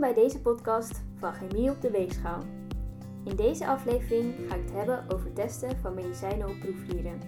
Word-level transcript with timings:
bij 0.00 0.14
deze 0.14 0.40
podcast 0.40 1.02
van 1.18 1.34
Chemie 1.34 1.70
op 1.70 1.80
de 1.80 1.90
Weegschaal. 1.90 2.42
In 3.24 3.36
deze 3.36 3.66
aflevering 3.66 4.34
ga 4.48 4.54
ik 4.54 4.62
het 4.62 4.72
hebben 4.72 5.10
over 5.12 5.32
testen 5.32 5.80
van 5.80 5.94
medicijnen 5.94 6.48
op 6.48 6.60
proefdieren. 6.60 7.20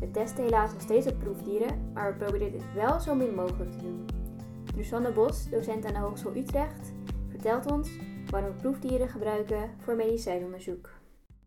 We 0.00 0.10
testen 0.10 0.44
helaas 0.44 0.72
nog 0.72 0.82
steeds 0.82 1.06
op 1.06 1.18
proefdieren, 1.18 1.92
maar 1.92 2.12
we 2.12 2.24
proberen 2.24 2.52
dit 2.52 2.72
wel 2.74 3.00
zo 3.00 3.14
min 3.14 3.34
mogelijk 3.34 3.72
te 3.72 3.78
doen. 3.78 4.06
Susanne 4.74 5.12
Bos, 5.12 5.48
docent 5.50 5.84
aan 5.84 5.92
de 5.92 5.98
Hogeschool 5.98 6.36
Utrecht, 6.36 6.92
vertelt 7.28 7.70
ons 7.70 7.90
waarom 8.30 8.52
we 8.52 8.60
proefdieren 8.60 9.08
gebruiken 9.08 9.76
voor 9.80 9.94
medicijnonderzoek. 9.94 10.90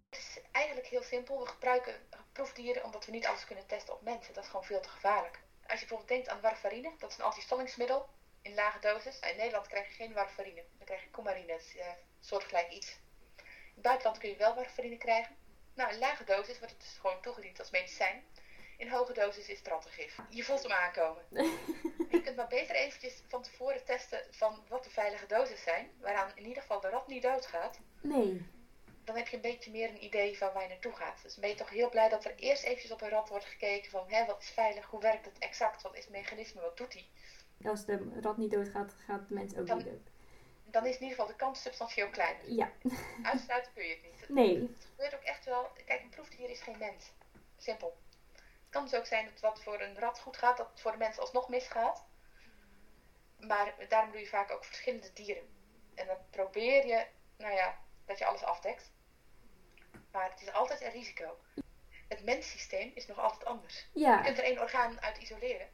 Het 0.09 0.19
is 0.19 0.41
eigenlijk 0.51 0.87
heel 0.87 1.03
simpel. 1.03 1.39
We 1.39 1.47
gebruiken 1.47 1.93
proefdieren 2.31 2.83
omdat 2.83 3.05
we 3.05 3.11
niet 3.11 3.27
alles 3.27 3.45
kunnen 3.45 3.67
testen 3.67 3.93
op 3.93 4.01
mensen. 4.01 4.33
Dat 4.33 4.43
is 4.43 4.49
gewoon 4.49 4.65
veel 4.65 4.81
te 4.81 4.89
gevaarlijk. 4.89 5.39
Als 5.67 5.79
je 5.79 5.87
bijvoorbeeld 5.87 6.09
denkt 6.09 6.29
aan 6.29 6.41
warfarine, 6.41 6.91
dat 6.99 7.09
is 7.09 7.17
een 7.17 7.23
antistollingsmiddel 7.23 8.05
in 8.41 8.53
lage 8.53 8.79
dosis. 8.79 9.19
In 9.19 9.37
Nederland 9.37 9.67
krijg 9.67 9.87
je 9.87 9.93
geen 9.93 10.13
warfarine, 10.13 10.63
dan 10.77 10.85
krijg 10.85 11.03
je 11.03 11.09
coumarine, 11.09 11.59
uh, 11.75 11.85
soortgelijk 12.19 12.69
iets. 12.69 12.89
In 13.37 13.73
het 13.73 13.81
buitenland 13.81 14.17
kun 14.17 14.29
je 14.29 14.35
wel 14.35 14.55
warfarine 14.55 14.97
krijgen. 14.97 15.35
Nou, 15.73 15.91
in 15.93 15.99
lage 15.99 16.23
dosis 16.23 16.59
wordt 16.59 16.73
het 16.73 16.81
dus 16.81 16.97
gewoon 16.99 17.21
toegediend 17.21 17.59
als 17.59 17.69
medicijn. 17.69 18.23
In 18.77 18.89
hoge 18.89 19.13
dosis 19.13 19.47
is 19.47 19.57
het 19.57 19.67
rattengif. 19.67 20.17
Je 20.29 20.43
voelt 20.43 20.61
hem 20.61 20.71
aankomen. 20.71 21.23
je 22.11 22.21
kunt 22.23 22.35
maar 22.35 22.47
beter 22.47 22.75
eventjes 22.75 23.21
van 23.27 23.43
tevoren 23.43 23.85
testen 23.85 24.25
van 24.31 24.63
wat 24.67 24.83
de 24.83 24.89
veilige 24.89 25.25
doses 25.25 25.63
zijn, 25.63 25.91
waaraan 25.99 26.31
in 26.35 26.45
ieder 26.45 26.61
geval 26.61 26.79
de 26.79 26.89
rat 26.89 27.07
niet 27.07 27.21
doodgaat. 27.21 27.79
Nee. 28.01 28.49
Dan 29.03 29.15
heb 29.15 29.27
je 29.27 29.35
een 29.35 29.41
beetje 29.41 29.71
meer 29.71 29.89
een 29.89 30.03
idee 30.03 30.37
van 30.37 30.53
waar 30.53 30.63
je 30.63 30.69
naartoe 30.69 30.95
gaat. 30.95 31.21
Dus 31.23 31.35
ben 31.35 31.49
je 31.49 31.55
toch 31.55 31.69
heel 31.69 31.89
blij 31.89 32.09
dat 32.09 32.25
er 32.25 32.35
eerst 32.35 32.63
eventjes 32.63 32.91
op 32.91 33.01
een 33.01 33.09
rat 33.09 33.29
wordt 33.29 33.45
gekeken 33.45 33.91
van 33.91 34.05
hè, 34.07 34.25
wat 34.25 34.41
is 34.41 34.49
veilig, 34.49 34.85
hoe 34.85 35.01
werkt 35.01 35.25
het 35.25 35.37
exact, 35.37 35.81
wat 35.81 35.95
is 35.95 36.03
het 36.03 36.13
mechanisme, 36.13 36.61
wat 36.61 36.77
doet 36.77 36.93
hij. 36.93 37.07
Als 37.65 37.85
de 37.85 38.19
rat 38.21 38.37
niet 38.37 38.51
doodgaat, 38.51 38.93
gaat 39.05 39.27
de 39.27 39.33
mens 39.33 39.55
ook 39.55 39.67
Dan- 39.67 39.77
niet 39.77 39.85
dood. 39.85 40.09
Dan 40.63 40.85
is 40.85 40.95
in 40.95 41.01
ieder 41.01 41.09
geval 41.09 41.27
de 41.27 41.35
kans 41.35 41.61
substantieel 41.61 42.09
kleiner. 42.09 42.51
Ja. 42.51 42.71
Uitsluiten 43.23 43.71
kun 43.73 43.83
je 43.85 43.89
het 44.01 44.11
niet. 44.11 44.29
Nee. 44.29 44.59
Het 44.61 44.85
gebeurt 44.89 45.15
ook 45.15 45.21
echt 45.21 45.45
wel. 45.45 45.69
Kijk, 45.85 46.01
een 46.01 46.09
proefdier 46.09 46.49
is 46.49 46.61
geen 46.61 46.77
mens. 46.77 47.11
Simpel. 47.57 47.97
Het 48.33 48.69
kan 48.69 48.83
dus 48.83 48.95
ook 48.95 49.05
zijn 49.05 49.25
dat 49.25 49.39
wat 49.39 49.63
voor 49.63 49.81
een 49.81 49.99
rat 49.99 50.19
goed 50.19 50.37
gaat, 50.37 50.57
dat 50.57 50.69
het 50.71 50.81
voor 50.81 50.91
de 50.91 50.97
mens 50.97 51.17
alsnog 51.17 51.49
misgaat. 51.49 52.05
Maar 53.39 53.73
daarom 53.89 54.11
doe 54.11 54.19
je 54.19 54.27
vaak 54.27 54.51
ook 54.51 54.65
verschillende 54.65 55.13
dieren. 55.13 55.43
En 55.95 56.07
dan 56.07 56.17
probeer 56.29 56.85
je, 56.87 57.05
nou 57.37 57.53
ja, 57.53 57.77
dat 58.05 58.17
je 58.17 58.25
alles 58.25 58.43
afdekt. 58.43 58.91
Maar 60.11 60.29
het 60.31 60.41
is 60.41 60.51
altijd 60.53 60.81
een 60.81 60.91
risico. 60.91 61.37
Het 62.07 62.23
menssysteem 62.23 62.91
is 62.95 63.07
nog 63.07 63.19
altijd 63.19 63.45
anders. 63.45 63.87
Je 63.93 63.99
Ja. 63.99 64.21
kunt 64.21 64.37
er 64.37 64.43
één 64.43 64.59
orgaan 64.61 65.01
uit 65.01 65.17
isoleren. 65.17 65.69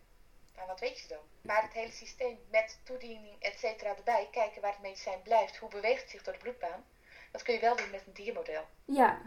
Nou, 0.58 0.70
wat 0.70 0.80
weet 0.80 1.00
je 1.00 1.08
dan? 1.08 1.24
Maar 1.42 1.62
het 1.62 1.74
hele 1.74 1.92
systeem 1.92 2.40
met 2.50 2.80
toediening, 2.84 3.42
et 3.42 3.60
cetera, 3.60 3.96
erbij, 3.96 4.28
kijken 4.32 4.62
waar 4.62 4.72
het 4.72 4.82
medicijn 4.82 5.22
blijft, 5.22 5.58
hoe 5.58 5.70
beweegt 5.70 6.02
het 6.02 6.10
zich 6.10 6.24
door 6.24 6.34
de 6.34 6.40
bloedbaan, 6.40 6.86
dat 7.32 7.42
kun 7.42 7.54
je 7.54 7.60
wel 7.60 7.76
doen 7.76 7.90
met 7.90 8.04
een 8.06 8.14
diermodel. 8.14 8.66
Ja. 8.86 9.22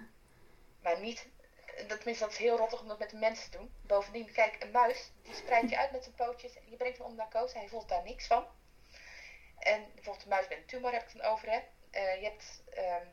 Maar 0.82 1.00
niet, 1.00 1.26
dat, 1.76 1.96
tenminste 1.96 2.24
dat 2.24 2.32
is 2.32 2.38
heel 2.38 2.56
rottig 2.56 2.80
om 2.80 2.88
dat 2.88 2.98
met 2.98 3.10
de 3.10 3.16
mensen 3.16 3.50
te 3.50 3.58
doen. 3.58 3.74
Bovendien, 3.82 4.32
kijk, 4.32 4.62
een 4.62 4.70
muis, 4.70 5.10
die 5.22 5.34
spreidt 5.34 5.70
je 5.70 5.78
uit 5.78 5.92
met 5.92 6.02
zijn 6.02 6.14
pootjes, 6.14 6.52
je 6.64 6.76
brengt 6.76 6.98
hem 6.98 7.06
onder 7.06 7.18
narcose, 7.24 7.58
hij 7.58 7.68
voelt 7.68 7.88
daar 7.88 8.04
niks 8.04 8.26
van. 8.26 8.46
En 9.58 9.86
bijvoorbeeld 9.94 10.24
een 10.24 10.30
muis 10.30 10.48
met 10.48 10.58
een 10.58 10.66
tumor 10.66 10.92
heb 10.92 11.02
ik 11.02 11.08
het 11.08 11.22
dan 11.22 11.32
over, 11.32 11.50
hè. 11.50 11.60
Eh, 11.90 12.20
je 12.20 12.24
hebt 12.24 12.62
ehm, 12.70 13.06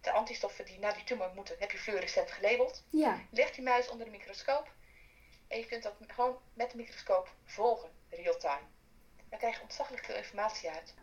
de 0.00 0.10
antistoffen 0.10 0.64
die 0.64 0.78
naar 0.78 0.94
die 0.94 1.04
tumor 1.04 1.34
moeten, 1.34 1.56
heb 1.58 1.70
je 1.70 1.78
fluorescent 1.78 2.30
gelabeld. 2.30 2.84
Ja. 2.90 3.20
Leg 3.30 3.50
die 3.50 3.64
muis 3.64 3.88
onder 3.88 4.06
de 4.06 4.12
microscoop 4.12 4.70
en 5.48 5.58
je 5.58 5.66
kunt 5.66 5.82
dat 5.82 5.94
gewoon 6.06 6.38
met 6.54 6.70
de 6.70 6.76
microscoop 6.76 7.28
volgen, 7.44 7.90
real-time. 8.10 8.66
Dan 9.28 9.38
krijg 9.38 9.56
je 9.56 9.62
ontzaglijk 9.62 10.04
veel 10.04 10.16
informatie 10.16 10.70
uit. 10.70 10.94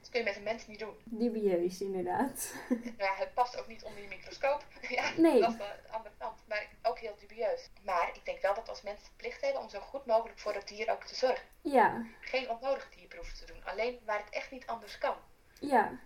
Dat 0.00 0.10
kun 0.10 0.20
je 0.20 0.26
met 0.26 0.36
een 0.36 0.42
mens 0.42 0.66
niet 0.66 0.78
doen. 0.78 0.96
Dubieus, 1.04 1.80
inderdaad. 1.80 2.54
Nou 2.68 2.92
ja, 3.08 3.14
het 3.14 3.34
past 3.34 3.56
ook 3.58 3.66
niet 3.66 3.82
onder 3.82 4.02
je 4.02 4.08
microscoop. 4.08 4.64
ja, 4.88 5.10
Nee. 5.16 5.40
dat 5.40 5.50
is 5.50 5.56
de 5.56 5.74
andere 5.90 6.14
kant. 6.18 6.38
Maar 6.48 6.68
ook 6.82 6.98
heel 6.98 7.16
dubieus. 7.16 7.70
Maar 7.82 8.10
ik 8.14 8.24
denk 8.24 8.40
wel 8.40 8.54
dat 8.54 8.68
als 8.68 8.82
mensen 8.82 9.04
de 9.04 9.10
plicht 9.16 9.40
hebben 9.40 9.62
om 9.62 9.68
zo 9.68 9.80
goed 9.80 10.06
mogelijk 10.06 10.38
voor 10.38 10.54
het 10.54 10.68
dier 10.68 10.90
ook 10.90 11.04
te 11.04 11.14
zorgen. 11.14 11.46
Ja. 11.60 12.06
Geen 12.20 12.50
onnodige 12.50 12.88
dierproeven 12.96 13.34
te 13.34 13.44
doen. 13.44 13.64
Alleen 13.64 14.00
waar 14.04 14.18
het 14.18 14.30
echt 14.30 14.50
niet 14.50 14.66
anders 14.66 14.98
kan. 14.98 15.16
Ja. 15.60 15.98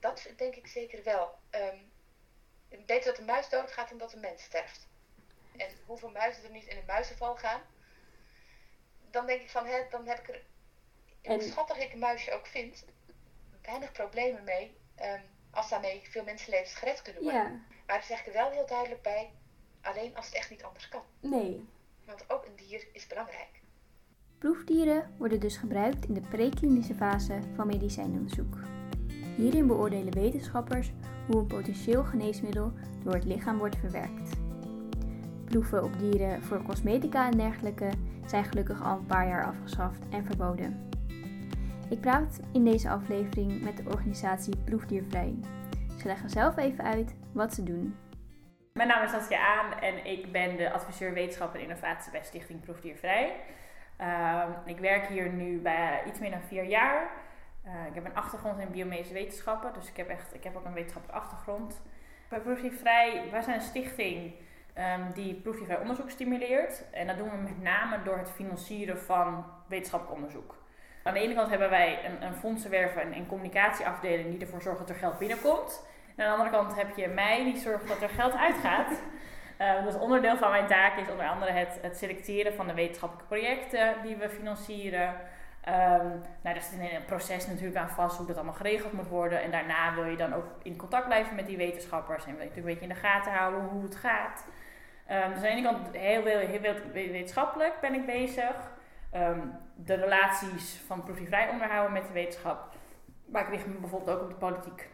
Dat 0.00 0.28
denk 0.36 0.54
ik 0.54 0.66
zeker 0.66 1.04
wel. 1.04 1.34
Ehm, 1.50 1.78
beter 2.86 3.04
dat 3.10 3.18
een 3.18 3.24
muis 3.24 3.48
doodgaat 3.48 3.88
dan 3.88 3.98
dat 3.98 4.12
een 4.12 4.20
mens 4.20 4.42
sterft. 4.42 4.88
En 5.56 5.68
hoeveel 5.86 6.10
muizen 6.10 6.44
er 6.44 6.50
niet 6.50 6.66
in 6.66 6.76
een 6.76 6.82
muizenval 6.86 7.36
gaan. 7.36 7.60
Dan 9.10 9.26
denk 9.26 9.40
ik 9.40 9.50
van, 9.50 9.66
hè, 9.66 9.76
dan 9.90 10.06
heb 10.06 10.18
ik 10.18 10.28
er, 10.28 10.42
En- 11.22 11.32
hoe 11.32 11.42
schattig 11.42 11.78
ik 11.78 11.92
een 11.92 11.98
muisje 11.98 12.32
ook 12.32 12.46
vind, 12.46 12.84
weinig 13.62 13.92
problemen 13.92 14.44
mee. 14.44 14.78
ehm, 14.94 15.20
als 15.50 15.68
daarmee 15.68 16.00
veel 16.10 16.24
mensenlevens 16.24 16.74
gered 16.74 17.02
kunnen 17.02 17.22
worden. 17.22 17.40
Ja. 17.42 17.48
Maar 17.86 17.86
daar 17.86 18.02
zeg 18.02 18.20
ik 18.20 18.26
er 18.26 18.32
wel 18.32 18.50
heel 18.50 18.66
duidelijk 18.66 19.02
bij, 19.02 19.30
alleen 19.80 20.16
als 20.16 20.26
het 20.26 20.34
echt 20.34 20.50
niet 20.50 20.62
anders 20.64 20.88
kan. 20.88 21.02
Nee. 21.20 21.68
Want 22.06 22.30
ook 22.30 22.46
een 22.46 22.56
dier 22.56 22.88
is 22.92 23.06
belangrijk. 23.06 23.60
Proefdieren 24.38 25.14
worden 25.18 25.40
dus 25.40 25.56
gebruikt 25.56 26.04
in 26.06 26.14
de 26.14 26.20
preklinische 26.20 26.94
fase 26.94 27.40
van 27.54 27.66
medicijnonderzoek. 27.66 28.56
Hierin 29.36 29.66
beoordelen 29.66 30.14
wetenschappers 30.14 30.90
hoe 31.26 31.36
een 31.40 31.46
potentieel 31.46 32.04
geneesmiddel 32.04 32.72
door 33.04 33.14
het 33.14 33.24
lichaam 33.24 33.58
wordt 33.58 33.76
verwerkt. 33.76 34.30
Proeven 35.50 35.84
op 35.84 35.98
dieren 35.98 36.42
voor 36.42 36.62
cosmetica 36.62 37.26
en 37.26 37.36
dergelijke 37.36 37.90
zijn 38.26 38.44
gelukkig 38.44 38.82
al 38.82 38.96
een 38.96 39.06
paar 39.06 39.28
jaar 39.28 39.44
afgeschaft 39.44 40.08
en 40.10 40.24
verboden. 40.24 40.88
Ik 41.88 42.00
praat 42.00 42.40
in 42.52 42.64
deze 42.64 42.90
aflevering 42.90 43.62
met 43.62 43.76
de 43.76 43.82
organisatie 43.86 44.56
Proefdiervrij. 44.56 45.34
Ze 45.98 46.06
leggen 46.06 46.30
zelf 46.30 46.56
even 46.56 46.84
uit 46.84 47.14
wat 47.32 47.54
ze 47.54 47.62
doen. 47.62 47.96
Mijn 48.72 48.88
naam 48.88 49.04
is 49.04 49.10
Saskia 49.10 49.38
Aan 49.38 49.72
en 49.78 50.06
ik 50.06 50.32
ben 50.32 50.56
de 50.56 50.72
adviseur 50.72 51.12
wetenschap 51.12 51.54
en 51.54 51.60
innovatie 51.60 52.12
bij 52.12 52.22
Stichting 52.22 52.60
Proefdiervrij. 52.60 53.36
Ehm, 53.96 54.50
ik 54.64 54.78
werk 54.78 55.06
hier 55.06 55.32
nu 55.32 55.58
bij 55.58 56.02
iets 56.06 56.18
meer 56.18 56.30
dan 56.30 56.42
vier 56.48 56.64
jaar. 56.64 57.10
Eh, 57.64 57.86
ik 57.88 57.94
heb 57.94 58.04
een 58.04 58.14
achtergrond 58.14 58.58
in 58.58 58.70
biomedische 58.70 59.12
wetenschappen, 59.12 59.72
dus 59.72 59.88
ik 59.88 59.96
heb, 59.96 60.08
echt, 60.08 60.34
ik 60.34 60.44
heb 60.44 60.56
ook 60.56 60.64
een 60.64 60.72
wetenschappelijke 60.72 61.22
achtergrond. 61.22 61.80
Bij 62.28 62.40
Proefdiervrij, 62.40 63.28
wij 63.30 63.42
zijn 63.42 63.56
een 63.56 63.62
stichting 63.62 64.34
ehm, 64.74 65.12
die 65.14 65.34
proefdiervrij 65.34 65.78
onderzoek 65.78 66.10
stimuleert. 66.10 66.84
En 66.90 67.06
dat 67.06 67.18
doen 67.18 67.30
we 67.30 67.36
met 67.36 67.62
name 67.62 68.02
door 68.04 68.18
het 68.18 68.30
financieren 68.30 68.98
van 68.98 69.44
wetenschappelijk 69.66 70.16
onderzoek. 70.16 70.58
Aan 71.02 71.14
de 71.14 71.20
ene 71.20 71.34
kant 71.34 71.50
hebben 71.50 71.70
wij 71.70 72.04
een, 72.04 72.22
een 72.26 72.34
fondsenwerven 72.34 73.02
en 73.02 73.14
een 73.14 73.26
communicatieafdeling 73.26 74.30
die 74.30 74.40
ervoor 74.40 74.62
zorgt 74.62 74.78
dat 74.78 74.88
er 74.88 74.94
geld 74.94 75.18
binnenkomt. 75.18 75.86
En 76.16 76.26
aan 76.26 76.30
de 76.30 76.38
andere 76.38 76.56
kant 76.56 76.76
heb 76.76 76.96
je 76.96 77.08
mij 77.08 77.44
die 77.44 77.56
zorgt 77.56 77.88
dat 77.88 78.02
er 78.02 78.08
geld 78.08 78.36
uitgaat. 78.36 78.92
Dus 79.84 79.94
onderdeel 79.94 80.36
van 80.36 80.50
mijn 80.50 80.66
taak 80.66 80.96
is 80.96 81.10
onder 81.10 81.26
andere 81.26 81.50
het, 81.50 81.78
het 81.82 81.96
selecteren 81.96 82.54
van 82.54 82.66
de 82.66 82.74
wetenschappelijke 82.74 83.28
projecten 83.28 83.94
die 84.02 84.16
we 84.16 84.30
financieren. 84.30 85.14
Ehm 85.64 86.08
nou, 86.42 86.54
daar 86.54 86.62
zit 86.62 86.72
een 86.72 86.86
hele 86.86 87.00
proces 87.00 87.46
natuurlijk 87.46 87.76
aan 87.76 87.88
vast 87.88 88.16
hoe 88.16 88.26
dat 88.26 88.36
allemaal 88.36 88.54
geregeld 88.54 88.92
moet 88.92 89.08
worden. 89.08 89.42
En 89.42 89.50
daarna 89.50 89.94
wil 89.94 90.04
je 90.04 90.16
dan 90.16 90.34
ook 90.34 90.44
in 90.62 90.76
contact 90.76 91.06
blijven 91.06 91.34
met 91.34 91.46
die 91.46 91.56
wetenschappers 91.56 92.24
en 92.24 92.30
wil 92.30 92.40
je 92.40 92.48
natuurlijk 92.48 92.66
een 92.66 92.72
beetje 92.74 92.94
in 92.94 93.00
de 93.00 93.08
gaten 93.08 93.32
houden 93.32 93.60
hoe 93.60 93.82
het 93.82 93.96
gaat. 93.96 94.44
Ehm, 95.10 95.28
dus 95.28 95.36
aan 95.36 95.42
de 95.42 95.48
ene 95.48 95.62
kant 95.62 95.96
heel, 95.96 96.24
heel, 96.24 96.38
heel 96.38 96.60
wet- 96.60 96.92
wetenschappelijk 96.92 97.80
ben 97.80 97.94
ik 97.94 98.06
bezig. 98.06 98.70
Ehm, 99.10 99.40
de 99.74 99.94
relaties 99.94 100.82
van 100.86 101.02
proefdiervrij 101.02 101.48
onderhouden 101.48 101.92
met 101.92 102.06
de 102.06 102.12
wetenschap. 102.12 102.68
Maar 103.26 103.42
ik 103.42 103.48
richt 103.48 103.66
me 103.66 103.72
bijvoorbeeld 103.74 104.16
ook 104.16 104.22
op 104.22 104.28
de 104.28 104.34
politiek. 104.34 104.88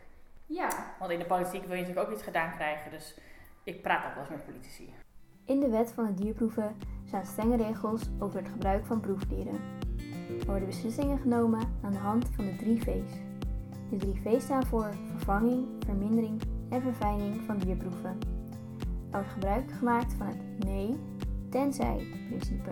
Ja. 0.47 0.69
Want 0.99 1.10
in 1.10 1.19
de 1.19 1.25
politiek 1.25 1.65
wil 1.65 1.74
je 1.77 1.80
natuurlijk 1.80 2.09
ook 2.09 2.15
iets 2.15 2.22
gedaan 2.22 2.54
krijgen. 2.54 2.91
Dus 2.91 3.18
ik 3.65 3.83
praat 3.83 4.07
ook 4.07 4.15
wel 4.15 4.22
eens 4.22 4.28
met 4.33 4.45
politici. 4.45 4.95
In 5.45 5.60
de 5.60 5.68
wet 5.68 5.92
van 5.92 6.07
de 6.07 6.15
dierproeven 6.15 6.77
staan 7.07 7.24
strenge 7.24 7.57
regels 7.57 8.03
over 8.19 8.39
het 8.39 8.48
gebruik 8.48 8.86
van 8.86 9.01
proefdieren. 9.01 9.60
Er 10.41 10.47
worden 10.47 10.66
beslissingen 10.66 11.19
genomen 11.19 11.60
aan 11.83 11.92
de 11.92 11.98
hand 11.98 12.28
van 12.34 12.45
de 12.45 12.57
drie 12.57 12.83
V's. 12.83 13.12
De 13.91 13.97
drie 13.97 14.21
V's 14.24 14.45
staan 14.45 14.66
voor 14.66 14.89
vervanging, 15.10 15.66
vermindering 15.84 16.42
en 16.71 16.83
verfijning 16.83 17.42
van 17.47 17.59
dierproeven. 17.59 18.35
Wordt 19.16 19.33
gebruik 19.33 19.72
gemaakt 19.72 20.15
van 20.15 20.27
het 20.27 20.65
nee, 20.65 20.97
tenzij 21.51 22.07
principe. 22.28 22.71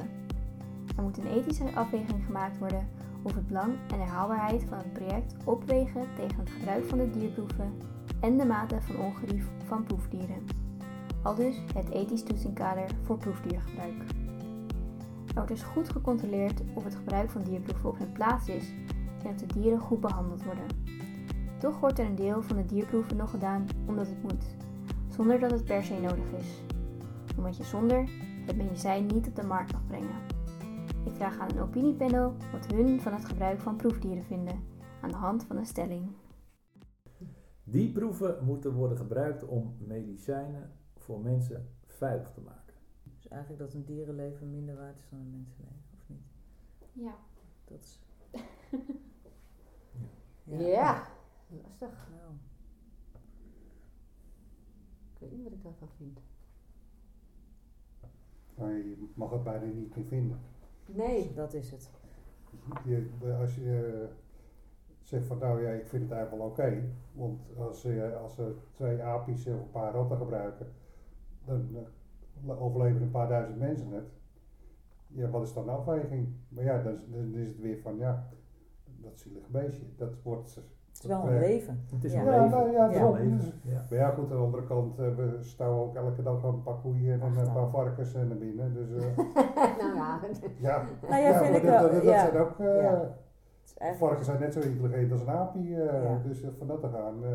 Er 0.96 1.02
moet 1.02 1.19
een 1.19 1.26
ethische 1.26 1.75
afweging 1.75 2.25
gemaakt 2.25 2.58
worden 2.58 2.88
of 3.23 3.35
het 3.35 3.46
belang 3.46 3.73
en 3.93 3.99
de 3.99 4.05
haalbaarheid 4.05 4.64
van 4.64 4.79
het 4.79 4.93
project 4.93 5.35
opwegen 5.44 6.06
tegen 6.17 6.38
het 6.38 6.50
gebruik 6.50 6.85
van 6.85 6.99
de 6.99 7.11
dierproeven 7.11 7.73
en 8.20 8.37
de 8.37 8.44
mate 8.44 8.81
van 8.81 8.96
ongerief 8.96 9.46
van 9.67 9.85
proefdieren. 9.85 10.46
Aldus 11.23 11.56
het 11.75 11.88
ethisch 11.91 12.23
toetsingkader 12.23 12.90
voor 13.02 13.19
proefdiergebruik. 13.19 14.02
Er 15.26 15.35
wordt 15.35 15.49
dus 15.49 15.62
goed 15.62 15.88
gecontroleerd 15.88 16.62
of 16.75 16.85
het 16.85 16.94
gebruik 16.94 17.31
van 17.31 17.43
dierproeven 17.43 17.90
op 17.90 17.97
zijn 17.97 18.12
plaats 18.12 18.49
is 18.49 18.73
en 19.23 19.31
of 19.31 19.37
de 19.37 19.47
dieren 19.47 19.81
goed 19.81 20.00
behandeld 20.00 20.44
worden. 20.44 20.67
Toch 21.58 21.81
wordt 21.81 21.99
er 21.99 22.06
een 22.06 22.14
deel 22.14 22.43
van 22.43 22.56
de 22.56 22.67
dierproeven 22.67 23.17
nog 23.17 23.31
gedaan 23.31 23.67
omdat 23.87 24.06
het 24.06 24.23
moet, 24.23 24.44
zonder 25.14 25.40
dat 25.40 25.50
het 25.50 25.64
per 25.64 25.82
se 25.82 26.00
nodig 26.00 26.32
is. 26.32 26.62
Omdat 27.37 27.56
je 27.56 27.64
zonder 27.64 28.08
het 28.46 28.56
medicijn 28.56 29.06
niet 29.06 29.26
op 29.26 29.37
de 29.37 29.46
markt 29.46 29.72
mag 29.72 29.87
brengen. 29.87 30.22
Ik 31.05 31.12
vraag 31.12 31.38
aan 31.38 31.50
een 31.50 31.61
opiniepanel 31.61 32.34
wat 32.52 32.66
hun 32.66 33.00
van 33.00 33.12
het 33.12 33.25
gebruik 33.25 33.61
van 33.61 33.76
proefdieren 33.76 34.25
vinden, 34.25 34.61
aan 35.00 35.11
de 35.11 35.16
hand 35.16 35.44
van 35.44 35.56
een 35.56 35.66
stelling. 35.66 36.11
Die 37.64 37.93
proeven 37.93 38.44
moeten 38.44 38.72
worden 38.72 38.96
gebruikt 38.96 39.44
om 39.44 39.76
medicijnen 39.78 40.72
voor 40.96 41.20
mensen 41.20 41.69
veilig 41.87 42.31
te 42.31 42.40
maken. 42.40 42.75
Dus 43.14 43.28
eigenlijk 43.28 43.62
dat 43.62 43.75
een 43.75 43.84
dierenleven 43.84 44.50
minder 44.50 44.76
waard 44.76 44.99
is 44.99 45.08
dan 45.11 45.19
een 45.19 45.31
mensenleven, 45.31 45.88
of 45.99 46.08
niet? 46.08 46.25
Ja. 46.93 47.14
Dat 47.64 47.81
is... 47.81 48.00
Ja, 50.46 51.06
lastig. 51.49 52.08
Nou, 52.11 52.32
weet 55.31 55.38
niet 55.38 55.44
wat 55.44 55.53
ik 55.53 55.62
daarvan 55.62 55.88
vind. 55.97 56.19
Maar 58.59 58.73
je 58.73 59.09
mag 59.15 59.31
het 59.31 59.43
bijna 59.44 59.65
niet 59.65 59.97
meer 59.97 60.05
vinden. 60.05 60.38
Nee. 60.87 61.32
dat 61.35 61.55
is 61.55 61.71
het. 61.71 61.91
Je, 62.85 63.11
als 63.41 63.55
je 63.55 63.93
eh, 64.03 64.15
zegt 65.03 65.26
van 65.26 65.38
nou 65.38 65.62
ja, 65.62 65.71
ik 65.71 65.87
vind 65.87 66.03
het 66.03 66.12
eigenlijk 66.12 66.43
wel 66.43 66.50
oké. 66.50 66.82
want 67.12 67.41
als, 67.59 67.85
eh, 67.85 68.17
als 68.17 68.35
ze 68.35 68.55
twee 68.73 69.03
apies 69.03 69.47
of 69.47 69.53
een 69.61 69.71
paar 69.71 69.93
ratten 69.93 70.17
gebruiken, 70.17 70.73
dan 71.44 71.69
eh, 72.47 72.62
overleven 72.62 73.03
een 73.03 73.11
paar 73.11 73.29
duizend 73.29 73.59
mensen 73.59 73.91
het. 73.93 74.09
Ja, 75.06 75.29
wat 75.31 75.43
is 75.47 75.53
dan 75.53 75.65
de 75.65 75.71
afweging? 75.71 76.29
Maar 76.49 76.65
ja, 76.65 76.82
dan, 76.82 76.94
is- 76.94 77.11
dan 77.11 77.35
is 77.35 77.49
het 77.49 77.61
weer 77.61 77.79
van 77.79 77.97
ja, 77.97 78.29
dat 79.00 79.19
zielige 79.21 79.50
beestje. 79.50 79.85
Dat 79.97 80.23
wordt. 80.23 80.61
Het 81.04 81.12
is 81.12 81.18
wel 81.18 81.32
een 81.32 81.38
leven. 81.40 81.84
Het 81.90 82.04
is 82.04 82.12
Ja. 82.12 82.18
een 82.20 82.24
Ja, 82.24 82.30
leven. 82.42 82.50
nou 82.58 82.72
ja, 82.72 82.90
ja. 82.90 83.00
een 83.02 83.12
leven. 83.12 83.52
Ja. 83.62 83.84
Maar 83.90 83.98
ja, 83.98 84.10
goed, 84.10 84.30
aan 84.30 84.36
de 84.36 84.42
andere 84.42 84.64
kant, 84.66 84.98
eh, 84.98 85.14
we 85.16 85.36
stouwen 85.40 85.82
ook 85.84 85.94
elke 85.94 86.22
dag 86.22 86.42
een 86.42 86.62
paar 86.62 86.80
koeien 86.82 87.12
en 87.12 87.22
Ach, 87.22 87.28
een 87.36 87.44
nou. 87.44 87.52
paar 87.52 87.70
varkens 87.70 88.14
eh, 88.14 88.22
naar 88.22 88.36
binnen. 88.38 88.74
Dus 88.74 88.90
eh, 88.90 89.16
nou 89.80 89.94
ja, 89.96 90.20
ja, 90.58 90.84
Nou 91.08 91.22
ja, 91.22 91.42
vind 91.42 91.56
ik 91.56 91.62
dat, 91.62 91.70
wel, 91.80 91.82
dat, 91.82 91.92
dat 91.92 92.02
ja. 92.02 92.20
zijn 92.30 92.36
ook. 92.36 92.58
eh. 92.58 93.92
Varkens 93.98 94.26
zijn 94.26 94.40
net 94.40 94.52
zo 94.52 94.60
intelligent 94.60 95.12
als 95.12 95.20
een 95.20 95.28
aapje, 95.30 95.82
eh, 95.82 96.02
Ja. 96.02 96.20
dus 96.24 96.44
van 96.58 96.66
dat 96.66 96.80
te 96.80 96.88
gaan. 96.88 97.24
eh, 97.24 97.30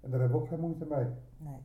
en 0.00 0.10
daar 0.10 0.20
hebben 0.20 0.38
we 0.38 0.44
ook 0.44 0.48
geen 0.48 0.60
moeite 0.60 0.86
mee. 0.90 1.06
Nee. 1.36 1.60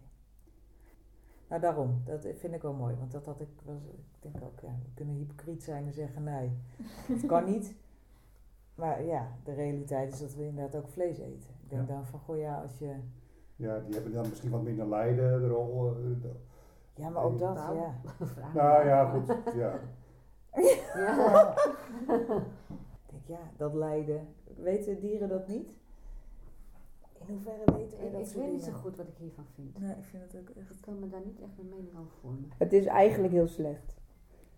Nou, 1.49 1.61
daarom. 1.61 2.01
Dat 2.05 2.27
vind 2.37 2.53
ik 2.53 2.61
wel 2.61 2.73
mooi. 2.73 2.95
Want 2.99 3.11
dat 3.11 3.25
had 3.25 3.41
ik... 3.41 3.47
Was, 3.65 3.75
ik 3.85 4.21
denk 4.31 4.35
ook, 4.43 4.59
ja, 4.61 4.69
we 4.83 4.89
kunnen 4.93 5.15
hypocriet 5.15 5.63
zijn 5.63 5.85
en 5.85 5.93
zeggen 5.93 6.23
nee. 6.23 6.51
Het 7.07 7.25
kan 7.25 7.45
niet. 7.45 7.75
Maar 8.77 9.03
ja, 9.03 9.27
de 9.43 9.53
realiteit 9.53 10.13
is 10.13 10.19
dat 10.19 10.35
we 10.35 10.45
inderdaad 10.45 10.75
ook 10.81 10.87
vlees 10.87 11.17
eten. 11.17 11.49
Ik 11.63 11.69
denk 11.69 11.87
Ja. 11.87 11.93
dan 11.93 12.05
van, 12.05 12.19
goh 12.19 12.37
ja, 12.37 12.61
als 12.61 12.77
je... 12.79 12.95
Ja, 13.55 13.79
die 13.79 13.93
hebben 13.93 14.13
dan 14.13 14.29
misschien 14.29 14.49
wat 14.51 14.61
minder 14.63 14.87
lijden. 14.87 15.39
De 15.41 15.47
rol, 15.47 15.87
eh, 15.89 16.21
de- 16.21 16.31
Ja, 16.93 17.09
maar 17.09 17.23
ook 17.23 17.39
dat, 17.39 17.55
Nou. 17.65 17.75
ja. 17.77 17.93
vraag 18.25 18.53
nou 18.53 18.85
ja, 18.85 19.09
goed. 19.09 19.27
Ja. 19.61 19.79
Ja. 20.95 21.53
Ik 22.07 23.25
denk, 23.25 23.25
ja, 23.25 23.39
dat 23.57 23.73
lijden. 23.73 24.27
Weten 24.55 24.99
dieren 24.99 25.29
dat 25.29 25.47
niet? 25.47 25.69
In 27.17 27.25
hoeverre 27.33 27.71
weten 27.77 27.97
we 27.97 28.05
Ik, 28.05 28.11
dat 28.11 28.27
ik 28.29 28.35
weet 28.35 28.51
niet 28.51 28.63
zo 28.63 28.71
goed 28.71 28.95
wat 28.97 29.07
ik 29.07 29.17
hiervan 29.17 29.45
vind. 29.55 29.79
Nee, 29.79 29.95
ik 29.95 30.03
vind 30.03 30.23
het 30.23 30.41
ook 30.41 30.49
echt... 30.49 30.69
Ik 30.71 30.81
kan 30.81 30.99
me 30.99 31.09
daar 31.09 31.21
niet 31.25 31.39
echt 31.41 31.57
een 31.59 31.69
mening 31.69 31.91
over 31.99 32.17
vormen. 32.21 32.51
Het 32.57 32.73
is 32.73 32.85
eigenlijk 32.85 33.33
heel 33.33 33.47
slecht. 33.47 33.96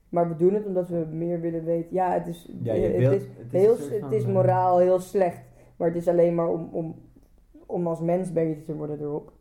Maar 0.10 0.28
we 0.28 0.36
doen 0.36 0.54
het 0.54 0.66
omdat 0.66 0.90
we 0.90 1.06
meer 1.12 1.42
willen 1.42 1.64
weten. 1.64 1.94
Ja, 1.94 2.12
het 2.14 2.28
is, 2.28 2.50
Ja, 2.62 2.74
het 2.74 2.96
wilt- 2.98 3.14
is, 3.14 3.28
het 3.38 3.54
is 3.54 3.62
heel, 3.62 4.02
het 4.02 4.12
is 4.12 4.24
eh, 4.24 4.32
moraal 4.34 4.78
heel 4.80 5.00
slecht. 5.00 5.42
Maar 5.78 5.88
het 5.88 5.98
is 5.98 6.08
alleen 6.08 6.36
maar 6.36 6.48
om, 6.50 6.70
om, 6.72 6.96
om 7.66 7.88
als 7.88 8.02
mens 8.02 8.32
beter 8.34 8.64
te 8.64 8.76
worden 8.76 9.00
erop. 9.02 9.34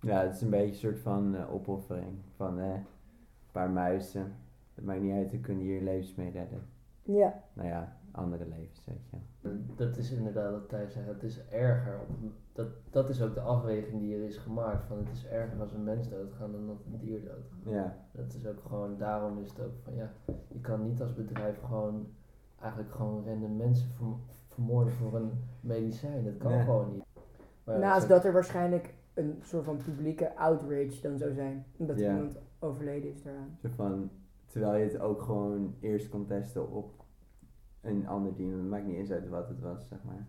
Ja, 0.00 0.22
het 0.22 0.34
is 0.34 0.40
een 0.40 0.50
beetje 0.50 0.66
een 0.68 0.74
soort 0.74 0.98
van 0.98 1.34
eh, 1.36 1.54
opoffering. 1.54 2.16
Van 2.36 2.58
eh, 2.58 2.66
een 2.66 2.84
paar 3.52 3.70
muizen. 3.70 4.32
Het 4.74 4.84
maakt 4.84 5.00
niet 5.00 5.12
uit, 5.12 5.30
we 5.30 5.38
kunnen 5.40 5.64
hier 5.64 5.80
levens 5.82 6.14
mee 6.14 6.30
redden. 6.30 6.62
Ja. 7.02 7.42
Nou 7.52 7.68
ja, 7.68 7.96
andere 8.10 8.44
levens, 8.46 8.84
weet 8.86 9.10
je. 9.10 9.16
Dat 9.76 9.96
is 9.96 10.10
inderdaad 10.12 10.50
wat 10.50 10.68
Thijs 10.68 10.92
zei, 10.92 11.04
het 11.06 11.22
is 11.22 11.48
erger. 11.48 11.98
Op- 12.00 12.30
Dat, 12.52 12.66
dat 12.90 13.08
is 13.08 13.22
ook 13.22 13.34
de 13.34 13.40
afweging 13.40 14.00
die 14.00 14.14
er 14.16 14.24
is 14.24 14.36
gemaakt. 14.36 14.84
Van 14.84 14.98
het 14.98 15.08
is 15.12 15.26
erger 15.26 15.60
als 15.60 15.72
een 15.72 15.84
mens 15.84 16.08
doodgaat 16.08 16.52
dan 16.52 16.66
dat 16.66 16.76
een 16.92 16.98
dier 16.98 17.20
doodgaat. 17.20 17.72
Ja, 17.74 17.96
Dat 18.12 18.34
is 18.34 18.46
ook 18.46 18.60
gewoon, 18.66 18.96
daarom 18.98 19.38
is 19.42 19.48
het 19.50 19.60
ook 19.60 19.72
van 19.82 19.94
ja, 19.94 20.10
je 20.52 20.60
kan 20.60 20.82
niet 20.84 21.00
als 21.00 21.14
bedrijf 21.14 21.60
gewoon 21.60 22.06
eigenlijk 22.60 22.92
gewoon 22.94 23.24
random 23.26 23.56
mensen 23.56 23.88
verm- 23.96 24.20
vermoorden 24.48 24.92
voor 24.92 25.14
een 25.14 25.30
medicijn. 25.60 26.24
Dat 26.24 26.36
kan 26.38 26.50
Nee. 26.50 26.60
gewoon 26.64 26.92
niet. 26.92 27.04
Maar 27.64 27.78
Naast 27.78 28.08
dat 28.08 28.24
er 28.24 28.32
waarschijnlijk 28.32 28.94
een 29.14 29.38
soort 29.42 29.64
van 29.64 29.76
publieke 29.76 30.36
outrage 30.36 30.98
dan 31.02 31.18
zou 31.18 31.32
zijn. 31.32 31.64
Omdat 31.76 31.98
Ja. 31.98 32.12
iemand 32.14 32.38
overleden 32.58 33.10
is 33.10 33.22
daaraan. 33.22 33.58
zo 33.62 33.68
van, 33.76 34.10
terwijl 34.46 34.76
je 34.76 34.84
het 34.84 34.98
ook 35.00 35.22
gewoon 35.22 35.74
eerst 35.80 36.08
kon 36.08 36.26
testen 36.26 36.70
op 36.72 37.04
een 37.86 38.08
ander 38.08 38.34
dier. 38.34 38.56
Het 38.56 38.68
maakt 38.68 38.86
niet 38.86 38.96
eens 38.96 39.10
uit 39.10 39.28
wat 39.28 39.48
het 39.48 39.60
was, 39.60 39.88
zeg 39.88 39.98
maar. 40.04 40.26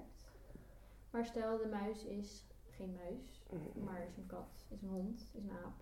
Maar 1.12 1.26
stel 1.26 1.58
de 1.58 1.68
muis 1.72 2.04
is 2.06 2.48
geen 2.70 2.94
muis, 2.94 3.44
maar 3.86 4.04
is 4.08 4.18
een 4.18 4.26
kat, 4.26 4.66
is 4.70 4.82
een 4.82 4.90
hond, 4.90 5.20
is 5.22 5.34
een 5.34 5.52
aap. 5.64 5.74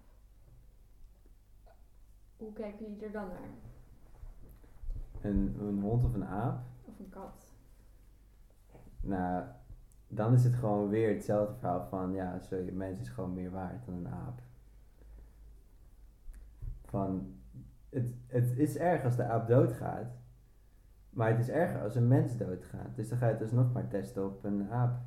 Hoe 2.38 2.54
kijken 2.54 2.86
jullie 2.86 3.06
er 3.06 3.12
dan 3.12 3.28
naar? 3.28 3.50
Een, 5.22 5.56
een 5.60 5.82
hond 5.82 6.04
of 6.04 6.14
een 6.14 6.26
aap, 6.26 6.64
Of 6.86 7.00
een 7.00 7.10
kat? 7.10 7.54
nou, 9.02 9.44
dan 10.08 10.34
is 10.34 10.44
het 10.44 10.54
gewoon 10.54 10.90
weer 10.90 11.14
hetzelfde 11.14 11.56
verhaal 11.56 11.88
van, 11.90 12.14
ja, 12.14 12.40
sorry, 12.40 12.68
een 12.68 12.78
mens 12.78 13.00
is 13.00 13.10
gewoon 13.10 13.34
meer 13.34 13.52
waard 13.52 13.86
dan 13.86 13.94
een 13.94 14.08
aap. 14.08 14.42
Van, 16.86 17.36
het, 17.90 18.14
het 18.28 18.58
is 18.58 18.78
erg 18.78 19.04
als 19.04 19.16
de 19.16 19.24
aap 19.24 19.48
doodgaat, 19.48 20.18
maar 21.16 21.30
het 21.30 21.40
is 21.40 21.50
erger 21.50 21.82
als 21.82 21.96
een 21.96 22.08
mens 22.08 22.38
doodgaat. 22.38 22.96
Dus 22.96 23.10
dan 23.10 23.18
ga 23.18 23.26
je 23.26 23.32
het 23.32 23.42
dus 23.42 23.52
nog 23.52 23.74
maar 23.74 23.88
testen 23.88 24.26
op 24.26 24.44
een 24.44 24.70
aap. 24.70 25.00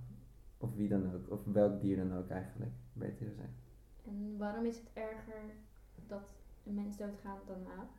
Of 0.59 0.75
wie 0.75 0.89
dan 0.89 1.15
ook, 1.15 1.31
of 1.31 1.45
welk 1.45 1.81
dier 1.81 1.97
dan 1.97 2.17
ook 2.17 2.29
eigenlijk, 2.29 2.73
beter 2.93 3.27
gezegd. 3.27 3.49
En 4.07 4.37
waarom 4.39 4.65
is 4.65 4.77
het 4.77 4.91
erger 4.93 5.43
dat 6.07 6.35
een 6.67 6.75
mens 6.75 6.97
doodgaat 6.97 7.47
dan 7.47 7.57
een 7.57 7.79
aap? 7.79 7.91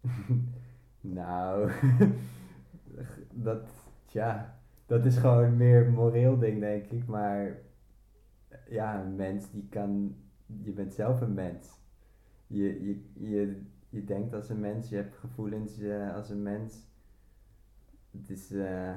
nou, 1.18 1.70
dat, 3.48 3.68
tja, 4.06 4.58
dat 4.86 5.04
is 5.04 5.16
gewoon 5.16 5.56
meer 5.56 5.86
een 5.86 5.92
moreel 5.92 6.38
ding, 6.38 6.60
denk 6.60 6.86
ik. 6.86 7.06
Maar 7.06 7.58
ja, 8.68 9.04
een 9.04 9.16
mens 9.16 9.50
die 9.50 9.68
kan, 9.68 10.16
je 10.46 10.72
bent 10.72 10.94
zelf 10.94 11.20
een 11.20 11.34
mens. 11.34 11.80
Je, 12.46 12.84
je, 12.84 13.02
je, 13.12 13.62
je 13.88 14.04
denkt 14.04 14.34
als 14.34 14.48
een 14.48 14.60
mens, 14.60 14.88
je 14.88 14.96
hebt 14.96 15.16
gevoelens 15.16 15.78
eh, 15.78 16.14
als 16.14 16.30
een 16.30 16.42
mens. 16.42 16.90
Het 18.18 18.30
is, 18.30 18.50
eh, 18.50 18.92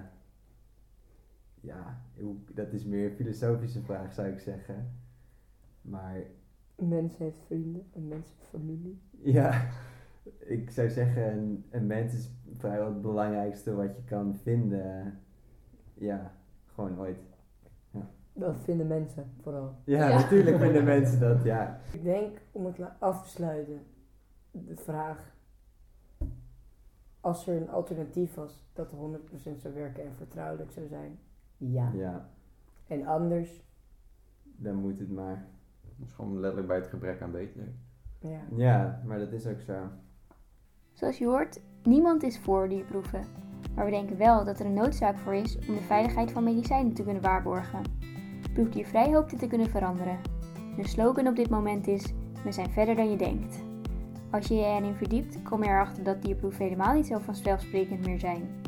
ja, 1.62 2.01
hoe, 2.19 2.36
dat 2.53 2.74
is 2.74 2.84
meer 2.86 3.10
een 3.10 3.15
filosofische 3.15 3.81
vraag, 3.81 4.13
zou 4.13 4.27
ik 4.27 4.39
zeggen. 4.39 4.91
Maar 5.81 6.15
Een 6.75 6.88
mens 6.88 7.17
heeft 7.17 7.38
vrienden, 7.45 7.86
een 7.93 8.07
mens 8.07 8.27
heeft 8.27 8.50
familie. 8.50 9.01
ja, 9.24 9.67
ik 10.57 10.69
zou 10.69 10.89
zeggen, 10.89 11.31
een, 11.34 11.65
een 11.69 11.88
mens 11.88 12.13
is 12.13 12.29
vrijwel 12.57 12.88
het 12.88 13.01
belangrijkste 13.01 13.75
wat 13.75 13.95
je 13.95 14.03
kan 14.03 14.36
vinden. 14.36 15.19
Ja, 15.93 16.31
gewoon 16.65 17.00
ooit. 17.00 17.19
Dat 18.38 18.55
vinden 18.60 18.88
mensen 18.88 19.31
vooral. 19.41 19.75
Ja, 19.86 20.07
Ja. 20.10 20.15
natuurlijk 20.19 20.57
vinden 20.60 20.84
mensen 20.84 21.19
dat, 21.19 21.43
ja. 21.43 21.79
Ik 21.93 22.03
denk, 22.03 22.38
om 22.51 22.65
het 22.65 22.79
af 23.00 23.24
te 23.24 23.29
sluiten, 23.29 23.81
de 24.51 24.75
vraag... 24.75 25.35
Als 27.25 27.48
er 27.48 27.62
een 27.62 27.70
alternatief 27.70 28.34
was 28.34 28.63
dat 28.74 28.91
100% 28.91 29.58
zou 29.58 29.74
werken 29.74 30.03
en 30.03 30.15
vertrouwelijk 30.15 30.72
zou 30.72 30.88
zijn. 30.88 31.20
Ja. 31.58 31.91
Ja, 31.94 32.29
En 32.88 33.05
anders, 33.05 33.63
dan 34.44 34.75
moet 34.75 35.00
het 35.00 35.12
maar. 35.12 35.48
Dat 35.98 36.08
is 36.08 36.13
gewoon 36.13 36.34
letterlijk 36.39 36.67
bij 36.67 36.77
het 36.77 36.88
gebrek 36.88 37.22
aan 37.22 37.32
beter. 37.32 37.74
ja. 38.20 38.39
Ja, 38.55 39.01
maar 39.05 39.20
dat 39.20 39.32
is 39.32 39.48
ook 39.48 39.62
zo. 39.62 39.88
Zoals 40.94 41.17
je 41.17 41.25
hoort, 41.25 41.62
niemand 41.84 42.24
is 42.24 42.39
voor 42.39 42.70
dierproeven. 42.70 43.25
Maar 43.75 43.86
we 43.86 43.91
denken 43.91 44.17
wel 44.17 44.46
dat 44.46 44.60
er 44.60 44.65
een 44.65 44.74
noodzaak 44.74 45.17
voor 45.17 45.36
is 45.36 45.58
om 45.58 45.74
de 45.75 45.82
veiligheid 45.82 46.32
van 46.32 46.44
medicijnen 46.44 46.94
te 46.94 47.03
kunnen 47.03 47.22
waarborgen. 47.22 47.82
Proefdiervrij 48.53 49.13
hoopt 49.13 49.29
dit 49.29 49.39
te 49.39 49.48
kunnen 49.48 49.70
veranderen. 49.70 50.20
De 50.75 50.88
slogan 50.88 51.27
op 51.27 51.36
dit 51.36 51.50
moment 51.50 51.88
is: 51.88 52.13
We 52.44 52.51
zijn 52.51 52.70
verder 52.72 52.96
dan 52.96 53.10
je 53.12 53.17
denkt. 53.17 53.63
Als 54.36 54.48
je 54.48 54.56
je 54.56 54.63
erin 54.65 54.96
verdiept, 54.96 55.42
kom 55.44 55.63
je 55.63 55.70
erachter 55.70 56.04
dat 56.04 56.22
dierproeven 56.22 56.63
helemaal 56.63 56.94
niet 56.94 57.08
zo 57.08 57.18
vanzelfsprekend 57.18 58.06
meer 58.06 58.20
zijn. 58.20 58.62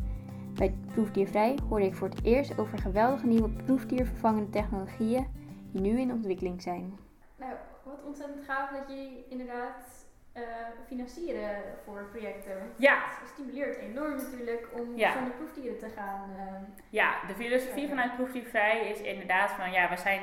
Bij 0.54 0.74
Proefdiervrij 0.92 1.58
hoorde 1.68 1.84
ik 1.86 1.94
voor 1.94 2.08
het 2.08 2.24
eerst 2.24 2.58
over 2.58 2.78
geweldige 2.78 3.26
nieuwe 3.26 3.48
proefdiervervangende 3.48 4.50
technologieën 4.50 5.26
die 5.72 5.80
nu 5.80 6.00
in 6.00 6.12
ontwikkeling 6.12 6.62
zijn. 6.62 6.98
Nou, 7.36 7.52
wat 7.84 8.02
ontzettend 8.06 8.44
gaaf 8.44 8.70
dat 8.70 8.88
jullie 8.88 9.24
inderdaad 9.28 10.06
eh, 10.32 10.42
financieren 10.86 11.50
voor 11.84 12.08
projecten. 12.10 12.56
Ja. 12.76 12.98
Het 13.20 13.28
stimuleert 13.28 13.76
enorm 13.76 14.16
natuurlijk 14.16 14.68
om 14.80 14.96
Ja. 14.96 15.12
zonder 15.12 15.32
proefdieren 15.32 15.78
te 15.78 15.88
gaan. 15.96 16.30
eh, 16.38 16.44
Ja, 16.90 17.14
de 17.26 17.34
filosofie 17.34 17.88
vanuit 17.88 18.14
proefdiervrij 18.14 18.90
is 18.90 19.00
inderdaad 19.00 19.50
van 19.50 19.72
ja, 19.72 19.88
we 19.88 19.96
zijn 19.96 20.20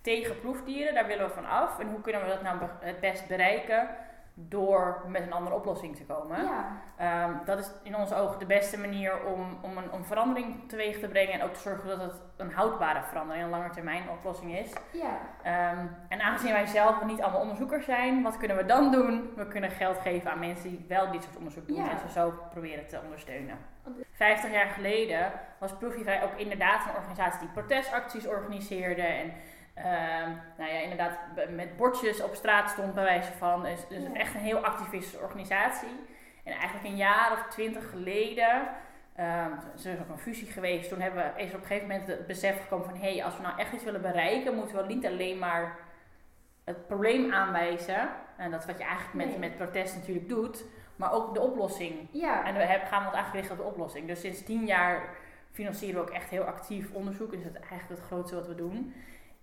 tegen 0.00 0.40
proefdieren, 0.40 0.94
daar 0.94 1.06
willen 1.06 1.26
we 1.26 1.32
van 1.34 1.48
af. 1.48 1.78
En 1.78 1.88
hoe 1.90 2.00
kunnen 2.00 2.22
we 2.22 2.28
dat 2.28 2.42
nou 2.42 2.58
het 2.80 3.00
best 3.00 3.28
bereiken? 3.28 3.88
Door 4.40 5.02
met 5.06 5.22
een 5.22 5.32
andere 5.32 5.56
oplossing 5.56 5.96
te 5.96 6.04
komen. 6.04 6.42
Ja. 6.44 6.76
Ehm, 6.96 7.32
dat 7.44 7.58
is 7.58 7.70
in 7.82 7.96
onze 7.96 8.14
ogen 8.14 8.38
de 8.38 8.46
beste 8.46 8.78
manier 8.78 9.24
om, 9.24 9.58
om 9.62 9.76
een 9.76 9.92
om 9.92 10.04
verandering 10.04 10.68
teweeg 10.68 10.98
te 10.98 11.08
brengen 11.08 11.32
en 11.32 11.42
ook 11.42 11.52
te 11.54 11.60
zorgen 11.60 11.88
dat 11.88 12.00
het 12.00 12.22
een 12.36 12.52
houdbare 12.52 13.02
verandering, 13.02 13.44
een 13.44 13.50
langetermijn 13.50 14.10
oplossing 14.10 14.56
is. 14.58 14.72
Ja. 14.92 15.18
Ehm, 15.42 15.86
en 16.08 16.20
aangezien 16.20 16.52
wij 16.52 16.66
zelf 16.66 17.04
niet 17.04 17.22
allemaal 17.22 17.40
onderzoekers 17.40 17.84
zijn, 17.84 18.22
wat 18.22 18.36
kunnen 18.36 18.56
we 18.56 18.64
dan 18.64 18.92
doen? 18.92 19.30
We 19.36 19.48
kunnen 19.48 19.70
geld 19.70 19.98
geven 19.98 20.30
aan 20.30 20.38
mensen 20.38 20.68
die 20.68 20.84
wel 20.88 21.10
dit 21.10 21.22
soort 21.22 21.36
onderzoek 21.36 21.68
doen 21.68 21.76
Ja. 21.76 21.90
en 21.90 21.98
ze 21.98 22.08
zo 22.10 22.32
proberen 22.50 22.86
te 22.86 23.00
ondersteunen. 23.04 23.58
50 24.12 24.52
jaar 24.52 24.68
geleden 24.68 25.32
was 25.58 25.72
Proefvrij 25.72 26.22
ook 26.22 26.36
inderdaad 26.36 26.84
een 26.84 26.96
organisatie 26.96 27.40
die 27.40 27.48
protestacties 27.48 28.26
organiseerde 28.26 29.02
en 29.02 29.32
ehm, 29.84 30.30
nou 30.58 30.70
ja, 30.72 30.78
inderdaad 30.80 31.18
met 31.50 31.76
bordjes 31.76 32.22
op 32.22 32.34
straat 32.34 32.70
stond 32.70 32.94
bij 32.94 33.04
wijze 33.04 33.32
van. 33.32 33.62
Dus, 33.62 33.86
dus 33.88 34.02
Ja. 34.02 34.12
echt 34.14 34.34
een 34.34 34.40
heel 34.40 34.64
activistische 34.64 35.18
organisatie. 35.18 35.88
En 36.44 36.52
eigenlijk 36.52 36.84
een 36.84 36.96
jaar 36.96 37.32
of 37.32 37.42
twintig 37.48 37.90
geleden, 37.90 38.68
ehm 39.16 39.50
er 39.84 39.92
is 39.92 40.00
ook 40.00 40.08
een 40.08 40.18
fusie 40.18 40.46
geweest, 40.46 40.88
toen 40.88 41.00
hebben 41.00 41.32
we, 41.34 41.42
is 41.42 41.48
er 41.50 41.54
op 41.56 41.60
een 41.60 41.66
gegeven 41.66 41.88
moment 41.88 42.06
het 42.08 42.26
besef 42.26 42.60
gekomen 42.62 42.86
van 42.86 42.98
hé, 42.98 43.12
hey, 43.14 43.24
als 43.24 43.36
we 43.36 43.42
nou 43.42 43.58
echt 43.58 43.72
iets 43.72 43.84
willen 43.84 44.02
bereiken, 44.02 44.54
moeten 44.54 44.76
we 44.76 44.94
niet 44.94 45.06
alleen 45.06 45.38
maar 45.38 45.76
het 46.64 46.86
probleem 46.86 47.32
aanwijzen. 47.32 48.08
En 48.36 48.50
dat 48.50 48.60
is 48.60 48.66
wat 48.66 48.78
je 48.78 48.84
eigenlijk 48.84 49.14
met, 49.14 49.26
Nee. 49.28 49.38
met 49.38 49.56
protest 49.56 49.94
natuurlijk 49.96 50.28
doet, 50.28 50.64
maar 50.96 51.12
ook 51.12 51.34
de 51.34 51.40
oplossing. 51.40 52.08
Ja. 52.10 52.44
En 52.44 52.54
we 52.54 52.60
hebben, 52.62 52.88
gaan 52.88 53.00
we 53.00 53.06
ons 53.06 53.16
eigenlijk 53.16 53.46
richten 53.46 53.58
op 53.58 53.64
de 53.70 53.74
oplossing. 53.74 54.06
Dus 54.06 54.20
sinds 54.20 54.44
tien 54.44 54.66
jaar 54.66 55.02
financieren 55.52 55.94
we 56.00 56.08
ook 56.08 56.14
echt 56.14 56.30
heel 56.30 56.42
actief 56.44 56.90
onderzoek. 56.92 57.30
Dus 57.30 57.42
dat 57.42 57.52
is 57.54 57.68
eigenlijk 57.68 58.00
het 58.00 58.10
grootste 58.10 58.34
wat 58.34 58.46
we 58.46 58.54
doen. 58.54 58.94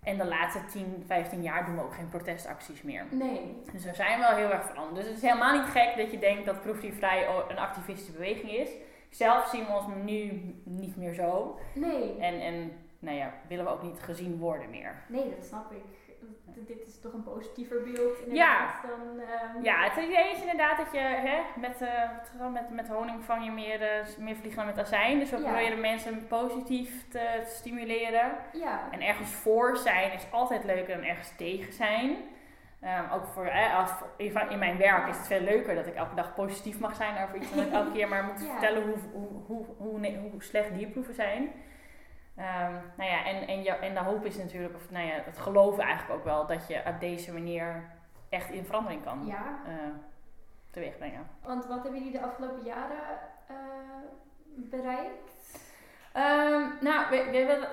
En 0.06 0.18
de 0.18 0.26
laatste 0.26 0.64
10, 0.64 1.04
15 1.06 1.42
jaar 1.42 1.64
doen 1.64 1.76
we 1.76 1.82
ook 1.82 1.94
geen 1.94 2.08
protestacties 2.08 2.82
meer. 2.82 3.04
Nee. 3.10 3.62
Dus 3.72 3.84
we 3.84 3.94
zijn 3.94 4.18
wel 4.18 4.30
heel 4.30 4.52
erg 4.52 4.64
veranderd. 4.64 4.96
Dus 4.96 5.06
het 5.06 5.16
is 5.16 5.22
helemaal 5.22 5.60
niet 5.60 5.70
gek 5.70 5.96
dat 5.96 6.10
je 6.10 6.18
denkt 6.18 6.46
dat 6.46 6.60
proefdiervrij 6.60 7.26
een 7.48 7.58
activistische 7.58 8.12
beweging 8.12 8.50
is. 8.50 8.70
Zelf 9.10 9.46
zien 9.46 9.66
we 9.66 9.72
ons 9.72 9.86
nu 10.04 10.42
niet 10.64 10.96
meer 10.96 11.14
zo. 11.14 11.58
Nee. 11.74 12.18
En, 12.18 12.40
en 12.40 12.72
nou 12.98 13.16
ja, 13.16 13.32
willen 13.48 13.64
we 13.64 13.70
ook 13.70 13.82
niet 13.82 14.00
gezien 14.00 14.38
worden 14.38 14.70
meer. 14.70 15.02
Nee, 15.08 15.34
dat 15.36 15.44
snap 15.46 15.72
ik. 15.72 16.05
Dit 16.66 16.80
is 16.86 17.00
toch 17.00 17.12
een 17.12 17.22
positiever 17.22 17.82
beeld 17.82 18.18
inderdaad 18.18 18.82
dan... 18.82 19.20
ehm, 19.20 19.62
Ja, 19.62 19.82
het 19.90 20.04
idee 20.04 20.30
is 20.30 20.40
inderdaad 20.40 20.76
dat 20.76 20.92
je 20.92 20.98
hè, 20.98 21.38
met, 21.60 21.78
het 21.80 22.52
met, 22.52 22.70
met 22.70 22.88
honing 22.88 23.24
vang 23.24 23.44
je 23.44 23.50
meer, 23.50 23.82
eh, 23.82 24.06
meer 24.18 24.36
vliegen 24.36 24.56
dan 24.56 24.66
met 24.74 24.78
azijn. 24.78 25.18
Dus 25.18 25.30
we 25.30 25.36
Ja. 25.40 25.42
proberen 25.42 25.80
mensen 25.80 26.26
positief 26.26 27.08
te 27.08 27.42
stimuleren. 27.46 28.32
Ja. 28.52 28.88
En 28.90 29.00
ergens 29.02 29.30
voor 29.30 29.76
zijn 29.76 30.12
is 30.12 30.26
altijd 30.30 30.64
leuker 30.64 30.94
dan 30.96 31.04
ergens 31.04 31.32
tegen 31.36 31.72
zijn. 31.72 32.16
Ehm, 32.80 33.10
ook 33.12 33.26
voor, 33.26 33.46
eh, 33.46 33.78
als, 33.78 33.90
in, 34.48 34.58
mijn 34.58 34.78
werk 34.78 35.08
is 35.08 35.16
het 35.16 35.26
veel 35.26 35.40
leuker 35.40 35.74
dat 35.74 35.86
ik 35.86 35.94
elke 35.94 36.14
dag 36.14 36.34
positief 36.34 36.78
mag 36.80 36.94
zijn 36.94 37.24
over 37.24 37.36
iets. 37.36 37.48
Dan 37.48 37.58
dat 37.58 37.66
ik 37.66 37.72
elke 37.72 37.92
keer 37.92 38.08
maar 38.08 38.24
moet 38.24 38.40
Ja. 38.44 38.50
vertellen 38.50 38.82
hoe, 38.82 38.96
hoe, 39.12 39.28
hoe, 39.46 39.64
hoe, 39.78 40.16
hoe 40.32 40.42
slecht 40.42 40.74
dierproeven 40.74 41.14
zijn. 41.14 41.52
Ehm, 42.36 42.72
nou 42.96 43.10
ja, 43.10 43.24
en, 43.24 43.46
en, 43.48 43.62
jou- 43.62 43.80
en 43.80 43.94
de 43.94 44.00
hoop 44.00 44.24
is 44.24 44.36
natuurlijk, 44.36 44.74
of 44.74 44.90
nou 44.90 45.06
ja, 45.06 45.12
het 45.24 45.38
geloven 45.38 45.82
eigenlijk 45.84 46.18
ook 46.18 46.24
wel, 46.24 46.46
dat 46.46 46.68
je 46.68 46.82
op 46.86 47.00
deze 47.00 47.32
manier 47.32 47.90
echt 48.28 48.50
in 48.50 48.64
verandering 48.64 49.04
kan 49.04 49.26
Ja. 49.26 49.58
eh, 49.66 49.72
teweeg 50.70 50.98
brengen. 50.98 51.26
Want 51.42 51.66
wat 51.66 51.82
hebben 51.82 52.02
jullie 52.04 52.18
de 52.18 52.24
afgelopen 52.26 52.64
jaren 52.64 53.18
eh, 53.48 53.54
bereikt? 54.54 55.58
Ehm, 56.12 56.62
nou, 56.80 57.10
we, 57.10 57.28
we 57.30 57.36
hebben, 57.36 57.68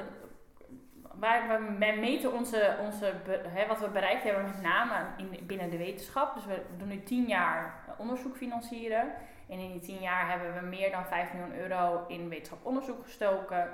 waar 1.13 1.47
we, 1.47 1.77
wij 1.77 1.97
meten 1.97 2.33
onze, 2.33 2.77
onze 2.81 3.13
hè, 3.47 3.67
wat 3.67 3.79
we 3.79 3.89
bereikt 3.89 4.23
hebben 4.23 4.43
met 4.43 4.61
name 4.61 4.93
in, 5.17 5.45
binnen 5.45 5.69
de 5.69 5.77
wetenschap. 5.77 6.33
Dus 6.33 6.45
we 6.45 6.61
doen 6.77 6.87
nu 6.87 7.03
tien 7.03 7.25
jaar 7.25 7.73
onderzoek 7.97 8.35
financieren. 8.35 9.13
En 9.49 9.59
in 9.59 9.71
die 9.71 9.81
tien 9.81 9.99
jaar 10.01 10.29
hebben 10.29 10.53
we 10.53 10.65
meer 10.67 10.91
dan 10.91 11.05
5 11.05 11.33
miljoen 11.33 11.55
euro 11.55 12.05
in 12.07 12.29
wetenschap 12.29 12.65
onderzoek 12.65 13.03
gestoken. 13.03 13.67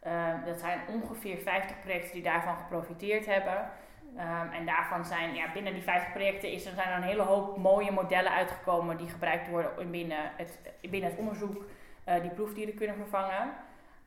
Ehm, 0.00 0.44
dat 0.44 0.58
zijn 0.58 0.80
ongeveer 0.88 1.38
50 1.38 1.80
projecten 1.80 2.12
die 2.12 2.22
daarvan 2.22 2.56
geprofiteerd 2.56 3.26
hebben. 3.26 3.70
Ehm, 4.16 4.52
en 4.52 4.66
daarvan 4.66 5.04
zijn, 5.04 5.34
ja, 5.34 5.52
binnen 5.52 5.72
die 5.72 5.82
50 5.82 6.12
projecten 6.12 6.50
is, 6.52 6.66
er 6.66 6.74
zijn 6.74 6.88
er 6.88 6.96
een 6.96 7.02
hele 7.02 7.22
hoop 7.22 7.56
mooie 7.56 7.90
modellen 7.90 8.32
uitgekomen 8.32 8.96
die 8.96 9.08
gebruikt 9.08 9.48
worden 9.48 9.70
in 9.78 9.90
binnen 9.90 10.30
het, 10.36 10.58
binnen 10.80 11.10
het 11.10 11.18
onderzoek 11.18 11.64
eh, 12.04 12.20
die 12.20 12.30
proefdieren 12.30 12.74
kunnen 12.74 12.96
vervangen. 12.96 13.52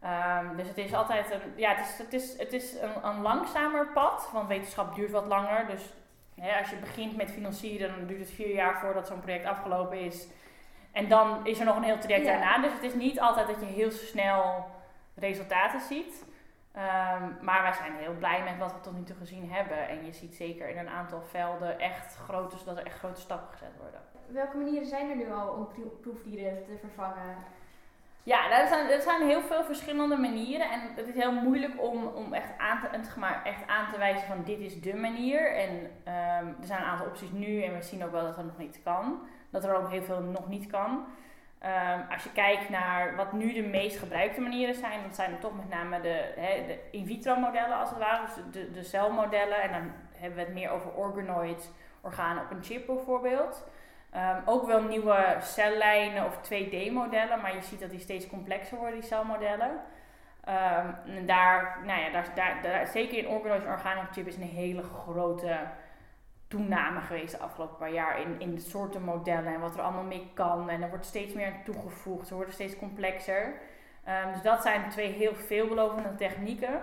Ehm, 0.02 0.56
dus 0.56 0.68
het 0.68 0.78
is 0.78 0.94
altijd 0.94 1.32
een, 1.32 1.40
ja, 1.56 1.76
het 1.76 1.86
is, 1.88 1.98
het 1.98 2.14
is, 2.14 2.38
het 2.38 2.54
is 2.54 2.74
een, 2.82 3.06
een 3.06 3.22
langzamer 3.22 3.88
pad, 3.88 4.30
want 4.34 4.48
wetenschap 4.48 4.96
duurt 4.96 5.12
wat 5.12 5.26
langer. 5.26 5.68
Dus 5.68 5.94
hè, 6.36 6.60
als 6.60 6.70
je 6.70 6.76
begint 6.76 7.16
met 7.18 7.32
financieren, 7.32 7.96
dan 7.98 8.08
duurt 8.08 8.20
het 8.20 8.32
vier 8.32 8.54
jaar 8.54 8.80
voordat 8.80 9.08
zo'n 9.08 9.20
project 9.20 9.46
afgelopen 9.46 10.00
is. 10.00 10.28
En 10.92 11.08
dan 11.08 11.46
is 11.46 11.60
er 11.60 11.66
nog 11.66 11.76
een 11.76 11.84
heel 11.84 12.00
traject 12.00 12.26
Ja. 12.26 12.32
daarna. 12.32 12.62
Dus 12.62 12.74
het 12.74 12.84
is 12.84 12.94
niet 12.94 13.20
altijd 13.20 13.48
dat 13.48 13.60
je 13.60 13.66
heel 13.66 13.92
snel 13.92 14.66
resultaten 15.22 15.80
ziet. 15.82 16.26
Ehm, 16.72 17.24
maar 17.42 17.62
wij 17.62 17.74
zijn 17.74 17.94
heel 17.96 18.14
blij 18.18 18.44
met 18.44 18.58
wat 18.58 18.74
we 18.74 18.80
tot 18.80 18.98
nu 18.98 19.04
toe 19.04 19.16
gezien 19.16 19.52
hebben. 19.52 19.88
En 19.90 20.06
je 20.06 20.14
ziet 20.14 20.36
zeker 20.36 20.70
in 20.70 20.78
een 20.78 20.90
aantal 20.90 21.22
velden 21.22 21.80
echt 21.80 22.16
grote, 22.16 22.56
dat 22.66 22.78
er 22.78 22.86
echt 22.86 22.98
grote 23.00 23.22
stappen 23.22 23.52
gezet 23.52 23.78
worden. 23.80 24.00
Welke 24.28 24.58
manieren 24.58 24.88
zijn 24.88 25.10
er 25.10 25.16
nu 25.16 25.32
al 25.32 25.48
om 25.54 25.68
pro- 25.68 25.98
proefdieren 26.02 26.64
te 26.66 26.78
vervangen? 26.80 27.36
Ja, 28.24 28.62
er 28.62 28.68
zijn, 28.68 28.90
er 28.90 29.02
zijn 29.02 29.28
heel 29.28 29.42
veel 29.42 29.64
verschillende 29.64 30.16
manieren. 30.18 30.72
En 30.72 30.80
het 30.96 31.08
is 31.08 31.14
heel 31.14 31.32
moeilijk 31.32 31.82
om, 31.82 32.06
om 32.06 32.34
echt, 32.34 32.58
aan 32.58 32.80
te, 32.82 32.88
zeg 33.04 33.16
maar, 33.18 33.42
echt 33.44 33.68
aan 33.68 33.92
te 33.92 33.98
wijzen 33.98 34.28
van 34.28 34.44
dit 34.44 34.60
is 34.60 34.82
de 34.82 34.96
manier. 34.96 35.56
En 35.56 35.92
ehm, 36.04 36.46
er 36.48 36.66
zijn 36.66 36.82
een 36.82 36.88
aantal 36.88 37.06
opties 37.08 37.32
nu 37.32 37.64
en 37.64 37.74
we 37.74 37.82
zien 37.82 38.04
ook 38.04 38.12
wel 38.12 38.24
dat 38.24 38.36
dat 38.36 38.46
nog 38.46 38.58
niet 38.58 38.80
kan. 38.84 39.20
Dat 39.50 39.64
er 39.64 39.76
ook 39.76 39.90
heel 39.90 40.04
veel 40.04 40.22
nog 40.22 40.48
niet 40.48 40.68
kan. 40.68 41.06
Ehm, 41.62 42.00
als 42.12 42.24
je 42.24 42.32
kijkt 42.32 42.70
naar 42.70 43.16
wat 43.16 43.32
nu 43.32 43.54
de 43.54 43.62
meest 43.62 43.98
gebruikte 43.98 44.42
manieren 44.42 44.76
zijn, 44.76 45.04
dat 45.04 45.16
zijn 45.16 45.40
toch 45.40 45.56
met 45.56 45.70
name 45.70 46.02
de, 46.02 46.34
hè, 46.36 46.66
de 46.68 46.80
in 46.92 47.06
vitro 47.06 47.36
modellen 47.36 47.80
als 47.80 47.90
het 47.90 48.00
ware, 48.00 48.26
dus 48.26 48.44
de, 48.52 48.72
de 48.72 48.84
celmodellen. 48.84 49.62
En 49.62 49.72
dan 49.72 49.92
hebben 50.16 50.40
we 50.40 50.46
het 50.46 50.54
meer 50.54 50.70
over 50.70 50.92
organoids, 50.92 51.70
organen 52.02 52.44
op 52.44 52.52
een 52.52 52.64
chip 52.64 52.86
bijvoorbeeld. 52.86 53.64
Ehm, 54.12 54.42
ook 54.46 54.66
wel 54.66 54.82
nieuwe 54.84 55.38
cellijnen 55.40 56.26
of 56.26 56.38
2D-modellen, 56.38 57.42
maar 57.42 57.56
je 57.56 57.62
ziet 57.62 57.80
dat 57.80 57.90
die 57.90 58.00
steeds 58.00 58.28
complexer 58.28 58.78
worden, 58.78 59.00
die 59.00 59.10
celmodellen. 59.10 59.82
Ehm, 60.44 60.88
en 61.06 61.26
daar, 61.26 61.78
nou 61.86 62.02
ja, 62.02 62.10
daar, 62.10 62.32
daar, 62.36 62.62
daar, 62.62 62.88
zeker 62.88 63.18
in 63.18 63.28
organoids 63.28 63.66
en 63.66 63.72
organen 63.72 64.04
op 64.04 64.12
chip 64.12 64.28
is 64.28 64.36
een 64.36 64.42
hele 64.42 64.84
grote 64.84 65.60
toename 66.52 67.02
geweest 67.02 67.32
de 67.32 67.40
afgelopen 67.40 67.78
paar 67.78 67.94
jaar 67.94 68.22
in, 68.22 68.40
in 68.40 68.56
de 68.56 68.62
soorten 68.62 69.04
modellen 69.04 69.54
en 69.54 69.60
wat 69.60 69.76
er 69.76 69.82
allemaal 69.82 70.04
mee 70.04 70.32
kan. 70.34 70.70
En 70.70 70.82
er 70.82 70.90
wordt 70.90 71.06
steeds 71.06 71.34
meer 71.34 71.46
aan 71.46 71.64
toegevoegd, 71.64 72.28
ze 72.28 72.36
worden 72.36 72.54
steeds 72.54 72.78
complexer. 72.78 73.54
Ehm, 74.04 74.32
dus 74.34 74.42
dat 74.42 74.62
zijn 74.62 74.90
twee 74.90 75.12
heel 75.12 75.36
veelbelovende 75.36 76.16
technieken. 76.16 76.82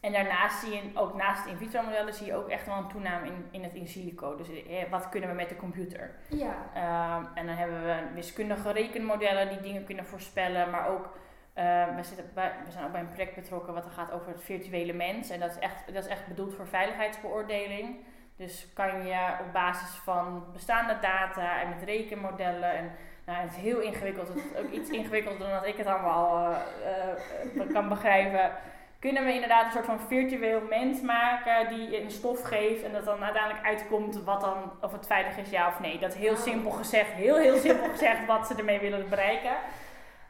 En 0.00 0.12
daarnaast 0.12 0.58
zie 0.58 0.74
je 0.74 0.90
ook 0.94 1.14
naast 1.14 1.44
de 1.44 1.50
in 1.50 1.56
vitro 1.56 1.82
modellen 1.82 2.14
zie 2.14 2.26
je 2.26 2.34
ook 2.34 2.48
echt 2.48 2.66
wel 2.66 2.76
een 2.76 2.88
toename 2.88 3.26
in, 3.26 3.46
in 3.50 3.62
het 3.62 3.74
in 3.74 3.88
silico. 3.88 4.36
Dus 4.36 4.48
eh, 4.48 4.90
wat 4.90 5.08
kunnen 5.08 5.30
we 5.30 5.34
met 5.34 5.48
de 5.48 5.56
computer? 5.56 6.10
Ja. 6.28 6.54
Ehm, 6.74 7.24
en 7.34 7.46
dan 7.46 7.56
hebben 7.56 7.84
we 7.84 7.96
wiskundige 8.14 8.72
rekenmodellen 8.72 9.48
die 9.48 9.60
dingen 9.60 9.84
kunnen 9.84 10.04
voorspellen, 10.04 10.70
maar 10.70 10.88
ook 10.88 11.16
ehm, 11.54 11.94
we, 11.96 12.02
zitten 12.02 12.30
bij, 12.34 12.52
we 12.64 12.70
zijn 12.70 12.84
ook 12.84 12.92
bij 12.92 13.00
een 13.00 13.12
project 13.12 13.34
betrokken 13.34 13.74
wat 13.74 13.84
er 13.84 13.90
gaat 13.90 14.12
over 14.12 14.28
het 14.28 14.42
virtuele 14.42 14.92
mens. 14.92 15.30
En 15.30 15.40
dat 15.40 15.50
is 15.50 15.58
echt, 15.58 15.94
dat 15.94 16.04
is 16.04 16.10
echt 16.10 16.26
bedoeld 16.26 16.54
voor 16.54 16.66
veiligheidsbeoordeling. 16.66 17.96
Dus 18.36 18.66
kan 18.74 19.06
je 19.06 19.36
op 19.40 19.52
basis 19.52 19.88
van 19.88 20.44
bestaande 20.52 20.96
data 21.00 21.60
en 21.60 21.68
met 21.68 21.82
rekenmodellen 21.84 22.72
en 22.72 22.90
nou, 23.26 23.38
het 23.38 23.50
is 23.50 23.62
heel 23.62 23.80
ingewikkeld. 23.80 24.28
Het 24.28 24.36
is 24.36 24.64
ook 24.64 24.70
iets 24.70 24.90
ingewikkelder 24.98 25.48
dan 25.48 25.50
dat 25.50 25.66
ik 25.66 25.76
het 25.76 25.86
allemaal 25.86 26.52
eh, 26.52 27.72
kan 27.72 27.88
begrijpen. 27.88 28.50
Kunnen 28.98 29.24
we 29.24 29.32
inderdaad 29.32 29.64
een 29.64 29.72
soort 29.72 29.84
van 29.84 30.00
virtueel 30.00 30.60
mens 30.68 31.00
maken 31.00 31.68
die 31.68 31.90
je 31.90 32.02
een 32.02 32.10
stof 32.10 32.42
geeft 32.42 32.82
en 32.82 32.92
dat 32.92 33.04
dan 33.04 33.24
uiteindelijk 33.24 33.66
uitkomt 33.66 34.24
wat 34.24 34.40
dan, 34.40 34.72
of 34.80 34.92
het 34.92 35.06
veilig 35.06 35.36
is 35.36 35.50
ja 35.50 35.68
of 35.68 35.80
nee. 35.80 35.98
Dat 35.98 36.12
is 36.12 36.18
heel 36.18 36.36
simpel 36.36 36.70
gezegd, 36.70 37.10
heel 37.10 37.36
heel 37.36 37.56
simpel 37.56 37.88
gezegd 37.88 38.26
wat 38.26 38.46
ze 38.46 38.54
ermee 38.54 38.80
willen 38.80 39.08
bereiken. 39.08 39.56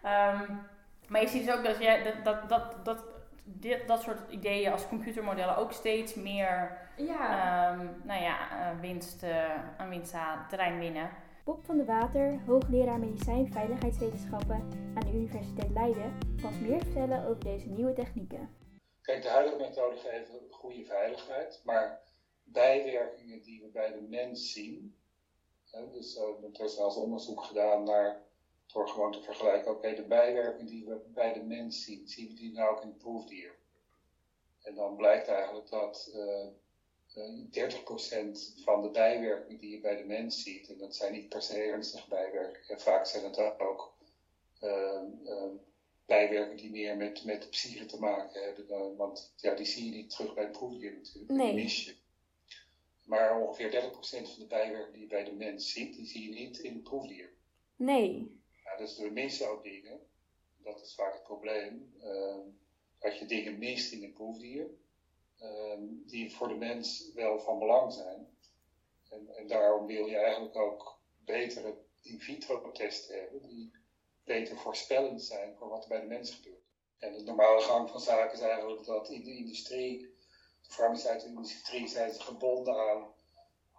Ehm, 0.03 0.43
maar 1.09 1.21
je 1.21 1.29
ziet 1.29 1.47
dus 1.47 1.55
ook 1.55 1.65
dat, 1.65 1.79
je, 1.79 2.13
dat, 2.23 2.49
dat, 2.49 2.85
dat, 2.85 3.05
dit, 3.49 3.87
dat 3.89 4.03
soort 4.03 4.31
ideeën 4.31 4.73
als 4.73 4.89
computermodellen 4.89 5.57
ook 5.57 5.73
steeds 5.73 6.15
meer 6.15 6.79
Ja. 6.97 7.71
ehm, 7.73 7.87
nou 8.05 8.23
ja, 8.23 8.51
eh, 8.51 8.81
winst, 8.81 9.23
eh, 9.23 9.79
aan 9.81 9.89
winst 9.89 10.13
aan 10.15 10.47
terrein 10.49 10.79
winnen. 10.79 11.11
Bob 11.45 11.65
van 11.65 11.77
der 11.77 11.87
Water, 11.87 12.39
hoogleraar 12.47 12.99
medicijn 12.99 13.53
veiligheidswetenschappen 13.53 14.69
aan 14.95 15.03
de 15.07 15.13
Universiteit 15.13 15.71
Leiden, 15.71 16.19
kan 16.41 16.49
ons 16.51 16.59
meer 16.59 16.81
vertellen 16.83 17.27
over 17.27 17.45
deze 17.45 17.69
nieuwe 17.69 17.93
technieken. 17.93 18.49
Kijk, 19.03 19.23
de 19.23 19.29
huidige 19.29 19.57
methoden 19.57 19.99
geven 19.99 20.35
goede 20.51 20.85
veiligheid, 20.85 21.61
maar 21.65 22.01
bijwerkingen 22.45 23.43
die 23.43 23.61
we 23.63 23.69
bij 23.69 23.93
de 23.93 24.07
mens 24.11 24.53
zien, 24.53 24.97
hè, 25.71 25.91
dus 25.91 26.17
uh, 26.17 26.59
er 26.59 26.65
is 26.65 26.79
eens 26.79 26.97
onderzoek 26.97 27.43
gedaan 27.45 27.83
naar, 27.85 28.17
door 28.77 28.89
gewoon 28.89 29.13
te 29.13 29.23
vergelijken, 29.23 29.71
oké, 29.71 29.95
de 29.95 30.03
bijwerkingen 30.03 30.67
die 30.67 30.85
we 30.85 31.01
bij 31.07 31.33
de 31.33 31.43
mens 31.43 31.85
zien, 31.85 32.09
zien 32.09 32.29
we 32.29 32.35
die 32.35 32.53
nou 32.53 32.71
ook 32.77 32.83
in 32.83 32.89
het 32.89 32.99
proefdier? 32.99 33.55
En 34.63 34.75
dan 34.75 34.97
blijkt 34.97 35.29
eigenlijk 35.29 35.69
dat 35.69 36.13
uh, 36.15 36.47
eh, 37.15 37.71
30% 37.71 38.63
van 38.65 38.83
de 38.83 38.91
bijwerkingen 38.91 39.61
die 39.61 39.71
je 39.71 39.81
bij 39.81 39.97
de 39.97 40.05
mens 40.05 40.43
ziet, 40.43 40.69
en 40.69 40.79
dat 40.79 40.97
zijn 40.97 41.13
niet 41.13 41.29
per 41.29 41.43
se 41.43 41.63
ernstige 41.63 42.09
bijwerkingen, 42.09 42.81
vaak 42.81 43.07
zijn 43.07 43.25
het 43.25 43.39
ook 43.59 43.95
uh, 44.63 45.03
uh, 45.25 45.45
bijwerkingen 46.07 46.57
die 46.57 46.71
meer 46.71 46.97
met, 46.97 47.25
met 47.25 47.43
de 47.43 47.49
psyche 47.49 47.87
te 47.87 47.99
maken 47.99 48.43
hebben, 48.43 48.67
dan, 48.67 48.97
want 48.97 49.33
ja, 49.37 49.55
die 49.55 49.67
zie 49.67 49.85
je 49.85 49.91
niet 49.91 50.11
terug 50.11 50.35
bij 50.35 50.45
het 50.45 50.53
proefdier 50.53 50.93
natuurlijk, 50.93 51.33
Nee. 51.33 51.55
mis 51.55 51.85
je. 51.85 51.95
Maar 53.05 53.41
ongeveer 53.41 53.71
30% 53.71 53.97
van 54.01 54.39
de 54.39 54.47
bijwerkingen 54.49 54.93
die 54.93 55.01
je 55.01 55.07
bij 55.07 55.25
de 55.25 55.33
mens 55.33 55.73
ziet, 55.73 55.95
die 55.95 56.07
zie 56.07 56.23
je 56.23 56.41
niet 56.41 56.59
in 56.59 56.73
het 56.73 56.83
proefdier. 56.83 57.31
Nee. 57.77 58.45
Dus 58.77 58.99
we 58.99 59.47
ook 59.49 59.63
dingen. 59.63 60.07
Dat 60.57 60.81
is 60.81 60.95
vaak 60.95 61.13
het 61.13 61.23
probleem. 61.23 61.97
ehm, 62.01 62.41
dat 62.99 63.19
je 63.19 63.27
dingen 63.27 63.59
mist 63.59 63.93
in 63.93 64.03
een 64.03 64.13
proefdier. 64.13 64.69
ehm, 65.39 65.83
die 66.07 66.35
voor 66.35 66.49
de 66.49 66.55
mens 66.55 67.11
wel 67.15 67.39
van 67.39 67.59
belang 67.59 67.93
zijn. 67.93 68.37
En, 69.09 69.29
en 69.37 69.47
daarom 69.47 69.87
wil 69.87 70.07
je 70.07 70.17
eigenlijk 70.17 70.57
ook 70.57 70.99
betere 71.25 71.77
in 72.03 72.21
vitro 72.21 72.73
testen 72.73 73.21
hebben. 73.21 73.43
Die 73.49 73.71
beter 74.25 74.57
voorspellend 74.57 75.23
zijn 75.23 75.55
voor 75.57 75.69
wat 75.69 75.83
er 75.83 75.89
bij 75.89 76.01
de 76.01 76.07
mens 76.07 76.31
gebeurt. 76.31 76.65
En 76.99 77.13
de 77.13 77.23
normale 77.23 77.61
gang 77.61 77.91
van 77.91 78.01
zaken 78.01 78.33
is 78.33 78.45
eigenlijk 78.45 78.85
dat 78.85 79.09
in 79.09 79.23
de 79.25 79.37
industrie, 79.37 79.99
de 80.63 80.71
farmaceutische 80.71 81.29
industrie, 81.29 81.89
zijn 81.89 82.13
ze 82.13 82.21
gebonden 82.21 82.75
aan 82.91 83.13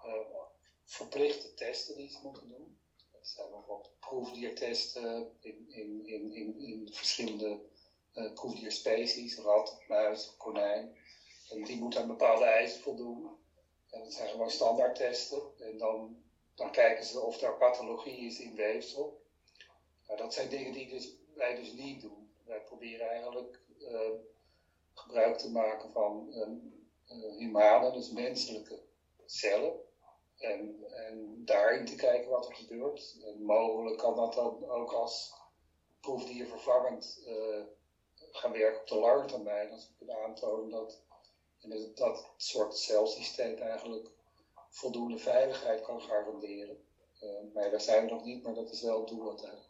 eh, 0.04 0.42
verplichte 0.86 1.54
testen 1.54 1.96
die 1.96 2.10
ze 2.10 2.20
moeten 2.22 2.48
doen. 2.48 2.78
Dat 3.12 3.28
zijn 3.28 3.50
bijvoorbeeld 3.50 3.97
proefdiertesten 4.10 5.30
in, 5.40 5.66
in, 5.70 6.06
in, 6.06 6.32
in, 6.32 6.60
in 6.60 6.88
verschillende 6.92 7.60
eh 8.14 8.34
proefdierspecies, 8.34 9.38
rat, 9.38 9.78
muis, 9.88 10.34
konijn. 10.38 10.96
En 11.50 11.64
die 11.64 11.78
moeten 11.78 12.02
aan 12.02 12.08
bepaalde 12.08 12.46
eisen 12.46 12.82
voldoen. 12.82 13.38
En 13.90 14.04
dat 14.04 14.14
zijn 14.14 14.30
gewoon 14.30 14.50
standaardtesten. 14.50 15.42
En 15.58 15.78
dan, 15.78 16.24
dan 16.56 16.72
kijken 16.72 17.06
ze 17.06 17.20
of 17.20 17.42
er 17.42 17.58
pathologie 17.58 18.26
is 18.26 18.40
in 18.40 18.56
weefsel. 18.56 19.22
Nou, 20.08 20.20
dat 20.20 20.34
zijn 20.34 20.50
dingen 20.50 20.72
die 20.72 20.88
dus, 20.88 21.10
wij 21.36 21.56
dus 21.56 21.72
niet 21.72 22.02
doen. 22.02 22.30
Wij 22.46 22.62
proberen 22.62 23.08
eigenlijk 23.10 23.60
eh, 23.80 24.12
gebruik 24.94 25.38
te 25.38 25.52
maken 25.52 25.92
van 25.92 26.34
eh, 26.34 26.42
eh, 27.08 27.38
humane, 27.38 27.92
dus 27.92 28.10
menselijke 28.10 28.80
cellen. 29.26 29.87
En, 30.38 30.86
en 30.90 31.42
daarin 31.46 31.86
te 31.86 31.96
kijken 31.96 32.30
wat 32.30 32.48
er 32.50 32.56
gebeurt. 32.56 33.18
En 33.26 33.44
mogelijk 33.44 33.98
kan 33.98 34.16
dat 34.16 34.34
dan 34.34 34.70
ook 34.70 34.92
als 34.92 35.34
proefdier 36.00 36.46
vervangend 36.46 37.24
eh, 37.26 37.64
gaan 38.32 38.52
werken 38.52 38.82
op 38.82 38.88
de 38.88 39.00
lange 39.00 39.26
termijn. 39.26 39.72
Als 39.72 39.88
we 39.88 39.96
kunnen 39.98 40.24
aantonen 40.24 40.70
dat 40.70 41.02
dat 41.96 42.34
soort 42.38 42.78
celsysteem 42.78 43.58
eigenlijk 43.58 44.10
voldoende 44.70 45.18
veiligheid 45.18 45.82
kan 45.82 46.02
garanderen. 46.02 46.86
Eh, 47.20 47.54
maar 47.54 47.72
daar 47.72 47.82
zijn 47.82 48.06
we 48.06 48.12
nog 48.12 48.24
niet, 48.24 48.44
maar 48.44 48.54
dat 48.54 48.72
is 48.72 48.82
wel 48.82 49.00
het 49.00 49.08
doel 49.08 49.30
uiteindelijk. 49.30 49.70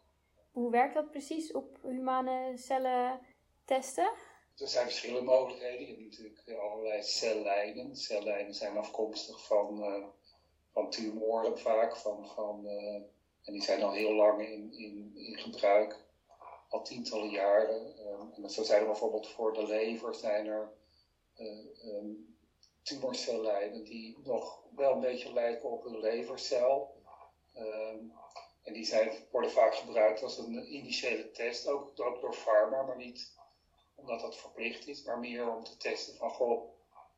Hoe 0.50 0.70
werkt 0.70 0.94
dat 0.94 1.10
precies 1.10 1.52
op 1.52 1.78
humane 1.82 2.52
cellen 2.56 3.20
testen? 3.64 4.12
Er 4.56 4.68
zijn 4.68 4.86
verschillende 4.86 5.24
mogelijkheden. 5.24 5.80
Je 5.80 5.86
hebt 5.86 6.00
natuurlijk 6.00 6.60
allerlei 6.60 7.02
cellijnen. 7.02 7.96
Cellijnen 7.96 8.54
zijn 8.54 8.76
afkomstig 8.76 9.46
van, 9.46 9.82
eh, 9.82 10.06
van 10.78 10.90
tumoren 10.90 11.58
vaak. 11.58 11.96
Van, 11.96 12.26
van, 12.34 12.66
eh, 12.66 12.94
en 13.42 13.52
die 13.52 13.62
zijn 13.62 13.82
al 13.82 13.92
heel 13.92 14.12
lang 14.12 14.48
in, 14.48 14.72
in, 14.72 15.12
in 15.14 15.38
gebruik. 15.38 16.06
Al 16.68 16.82
tientallen 16.82 17.30
jaren. 17.30 17.96
Eh, 17.98 18.44
en 18.44 18.50
zo 18.50 18.62
zijn 18.62 18.80
er 18.80 18.86
bijvoorbeeld 18.86 19.28
voor 19.28 19.52
de 19.52 19.66
lever 19.66 20.14
zijn 20.14 20.46
er 20.46 20.72
ehm, 21.36 22.10
tumorcellijnen 22.82 23.84
die 23.84 24.18
nog 24.24 24.62
wel 24.74 24.92
een 24.92 25.00
beetje 25.00 25.32
lijken 25.32 25.70
op 25.70 25.84
een 25.84 26.00
levercel. 26.00 27.02
Ehm, 27.54 27.98
en 28.62 28.72
die 28.72 28.84
zijn, 28.84 29.10
worden 29.30 29.50
vaak 29.50 29.74
gebruikt 29.74 30.22
als 30.22 30.38
een 30.38 30.74
initiële 30.74 31.30
test, 31.30 31.68
ook, 31.68 31.96
door 31.96 32.34
pharma, 32.34 32.82
maar 32.82 32.96
niet 32.96 33.32
omdat 33.94 34.20
dat 34.20 34.36
verplicht 34.36 34.86
is, 34.86 35.02
maar 35.02 35.18
meer 35.18 35.54
om 35.54 35.64
te 35.64 35.76
testen 35.76 36.16
van, 36.16 36.30
goh, 36.30 36.70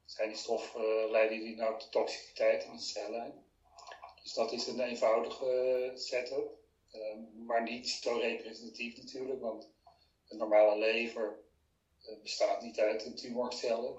zijn 0.04 0.28
die 0.28 0.38
stoffen, 0.38 0.80
eh, 0.80 1.11
leiden 1.11 1.40
die 1.40 1.56
nou 1.56 1.78
tot 1.78 1.92
toxiciteit 1.92 2.64
in 2.64 2.72
de 2.72 2.82
cellijn? 2.82 3.49
Dus 4.22 4.33
dat 4.33 4.52
is 4.52 4.66
een 4.66 4.80
eenvoudige 4.80 5.90
setup, 5.94 6.59
ehm, 6.90 7.44
maar 7.46 7.62
niet 7.62 7.88
zo 7.88 8.16
representatief 8.16 8.96
natuurlijk, 8.96 9.40
want 9.40 9.68
een 10.28 10.37
normale 10.37 10.78
lever 10.78 11.38
eh, 12.02 12.14
bestaat 12.22 12.61
niet 12.62 12.78
uit 12.80 13.04
een 13.04 13.14
tumorcellen, 13.14 13.94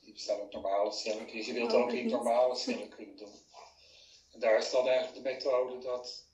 die 0.00 0.12
bestaan 0.12 0.38
uit 0.40 0.52
normale 0.52 0.92
cellen, 0.92 1.26
dus 1.26 1.46
je 1.46 1.52
wilt 1.52 1.72
Oh, 1.72 1.80
ook 1.80 1.92
in 1.92 2.02
niet. 2.02 2.12
normale 2.12 2.54
cellen 2.64 2.88
kunnen 2.88 3.16
doen. 3.16 3.38
En 4.32 4.40
daar 4.40 4.56
is 4.58 4.70
dan 4.70 4.86
eigenlijk 4.88 5.16
de 5.24 5.30
methode 5.30 5.78
dat 5.78 6.26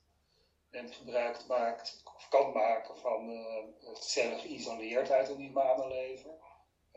men 0.69 0.93
gebruik 0.93 1.45
maakt, 1.45 2.01
of 2.15 2.27
kan 2.29 2.51
maken 2.51 2.97
van 2.97 3.29
eh, 3.29 3.93
cellen 3.93 4.39
geïsoleerd 4.39 5.11
uit 5.11 5.29
een 5.29 5.39
humane 5.39 5.87
lever. 5.87 6.35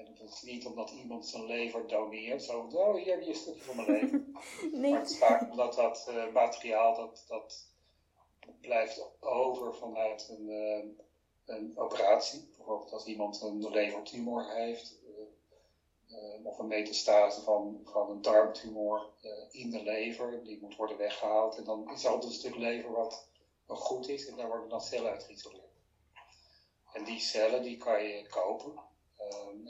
En 0.07 0.15
dat 0.19 0.33
is 0.33 0.43
niet 0.43 0.67
omdat 0.67 0.91
iemand 0.91 1.27
zijn 1.27 1.45
lever 1.45 1.87
doneert, 1.89 2.43
zo, 2.43 2.69
oh 2.73 2.95
hier 2.95 3.15
heb 3.15 3.23
je 3.23 3.29
een 3.29 3.35
stukje 3.35 3.63
van 3.63 3.77
mijn 3.77 3.91
lever. 3.91 4.25
Nee. 4.73 4.91
Maar 4.91 5.01
het 5.01 5.11
is 5.11 5.19
vaak 5.19 5.51
omdat 5.51 5.75
dat 5.75 6.07
eh, 6.09 6.33
materiaal 6.33 6.97
dat, 6.97 7.25
dat 7.29 7.69
blijft 8.61 9.05
over 9.21 9.75
vanuit 9.75 10.29
een, 10.29 10.51
eh, 10.51 10.85
een 11.57 11.79
operatie. 11.79 12.49
Bijvoorbeeld 12.57 12.93
als 12.93 13.05
iemand 13.05 13.43
een 13.43 13.71
levertumor 13.71 14.55
heeft, 14.55 14.99
eh, 16.09 16.47
of 16.47 16.59
een 16.59 16.67
metastase 16.67 17.41
van, 17.41 17.81
van 17.85 18.11
een 18.11 18.23
darmtumor 18.23 19.09
in 19.51 19.71
de 19.71 19.83
lever, 19.83 20.45
die 20.45 20.61
moet 20.61 20.77
worden 20.77 20.97
weggehaald. 20.97 21.57
En 21.57 21.65
dan 21.65 21.91
is 21.93 22.05
er 22.05 22.11
altijd 22.11 22.33
een 22.33 22.39
stuk 22.39 22.57
lever 22.57 22.93
wat 22.93 23.29
nog 23.67 23.81
goed 23.81 24.09
is 24.09 24.27
en 24.27 24.37
daar 24.37 24.49
worden 24.49 24.69
dan 24.69 24.81
cellen 24.81 25.11
uit 25.11 25.25
geïsoleerd. 25.25 25.65
En 26.93 27.05
die 27.05 27.21
cellen 27.21 27.63
die 27.63 27.77
kan 27.77 28.05
je 28.05 28.27
kopen. 28.27 28.89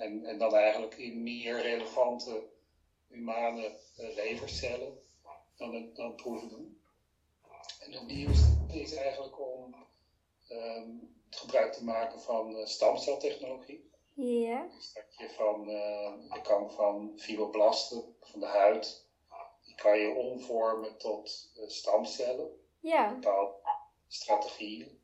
En, 0.01 0.25
en 0.25 0.39
dan 0.39 0.55
eigenlijk 0.55 0.95
in 0.97 1.23
meer 1.23 1.61
relevante 1.61 2.43
humane 3.09 3.79
eh, 3.97 4.15
levercellen 4.15 4.99
dan, 5.57 5.75
een- 5.75 5.91
dan 5.95 6.15
proeven 6.15 6.49
doen. 6.49 6.81
En 7.81 7.93
het 7.93 8.07
nieuwste 8.07 8.47
is 8.69 8.95
eigenlijk 8.95 9.41
om 9.41 9.75
het 10.49 11.37
gebruik 11.39 11.73
te 11.73 11.85
maken 11.85 12.21
van 12.21 12.57
eh, 12.57 12.67
stamceltechnologie. 12.67 13.89
Ja. 14.15 14.67
Dus 14.77 14.93
dat 14.93 15.05
je 15.17 15.29
van, 15.29 15.69
eh, 15.71 16.13
je 16.33 16.41
kan 16.43 16.71
van 16.73 17.13
fibroblasten, 17.17 18.17
van 18.21 18.41
de 18.41 18.47
huid, 18.47 19.05
die 19.65 19.75
kan 19.75 19.99
je 19.99 20.15
omvormen 20.15 20.97
tot 20.99 21.51
stamcellen 21.67 22.59
Ja. 22.81 23.09
bepaalde 23.15 23.53
strategieën. 24.09 24.99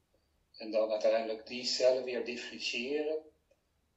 En 0.57 0.71
dan 0.71 0.91
uiteindelijk 0.91 1.47
die 1.47 1.65
cellen 1.65 2.05
weer 2.05 2.25
differentiëren 2.25 3.19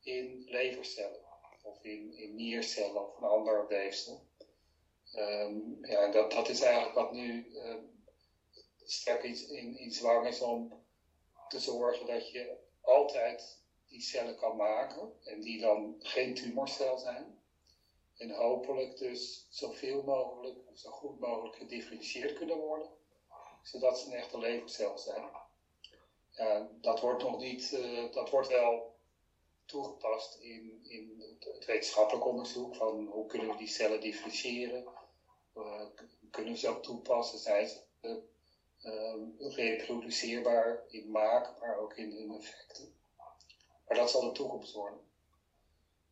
in 0.02 0.44
levercellen 0.46 1.28
of 1.62 1.84
in, 1.84 2.14
in 2.14 2.36
niercellen 2.36 3.08
of 3.08 3.18
een 3.18 3.24
ander 3.24 3.68
weefsel. 3.68 4.28
Ehm, 5.12 5.86
ja, 5.86 6.02
en 6.02 6.12
dat, 6.12 6.32
dat 6.32 6.50
is 6.50 6.62
eigenlijk 6.62 6.96
wat 6.96 7.12
nu 7.12 7.58
sterk 8.84 9.24
iets 9.24 9.48
in, 9.48 9.78
in 9.78 9.92
zwang 9.92 10.28
is 10.28 10.42
om 10.42 10.84
te 11.48 11.60
zorgen 11.60 12.06
dat 12.06 12.30
je 12.30 12.58
altijd 12.82 13.62
die 13.88 14.02
cellen 14.02 14.36
kan 14.36 14.56
maken 14.56 15.14
en 15.24 15.42
die 15.42 15.60
dan 15.60 15.96
geen 16.00 16.34
tumorcel 16.34 16.98
zijn. 16.98 17.38
En 18.18 18.32
hopelijk 18.32 18.98
dus 18.98 19.48
zoveel 19.50 20.04
mogelijk, 20.04 20.58
zo 20.74 20.90
goed 20.90 21.20
mogelijk 21.20 21.56
gedifferentieerd 21.56 22.34
kunnen 22.34 22.58
worden 22.58 22.98
zodat 23.62 24.00
ze 24.00 24.08
een 24.08 24.14
echte 24.14 24.38
levercel 24.38 24.98
zijn. 24.98 25.30
Dat 26.82 27.00
wordt 27.00 27.24
nog 27.24 27.38
niet, 27.40 27.74
eh, 27.74 28.12
dat 28.12 28.30
wordt 28.30 28.48
wel 28.48 28.89
toegepast 29.70 30.38
in, 30.40 30.80
in 30.84 31.24
het 31.40 31.66
wetenschappelijk 31.66 32.26
onderzoek 32.26 32.76
van 32.76 33.06
hoe 33.06 33.26
kunnen 33.26 33.48
we 33.48 33.58
die 33.58 33.68
cellen 33.68 34.02
differentiëren, 34.02 34.84
Eh, 35.54 35.86
kunnen 36.30 36.54
we 36.54 36.60
ze 36.60 36.68
ook 36.68 36.84
toepassen, 36.84 37.40
zijn 37.40 37.68
ze 37.68 37.82
eh, 38.02 38.16
eh, 38.82 39.16
reproduceerbaar 39.56 40.84
in 40.88 41.12
maak, 41.12 41.60
maar 41.60 41.78
ook 41.78 41.98
in 41.98 42.12
hun 42.12 42.32
effecten. 42.32 42.94
Maar 43.88 43.98
dat 43.98 44.10
zal 44.10 44.22
de 44.22 44.32
toekomst 44.32 44.74
worden. 44.74 45.00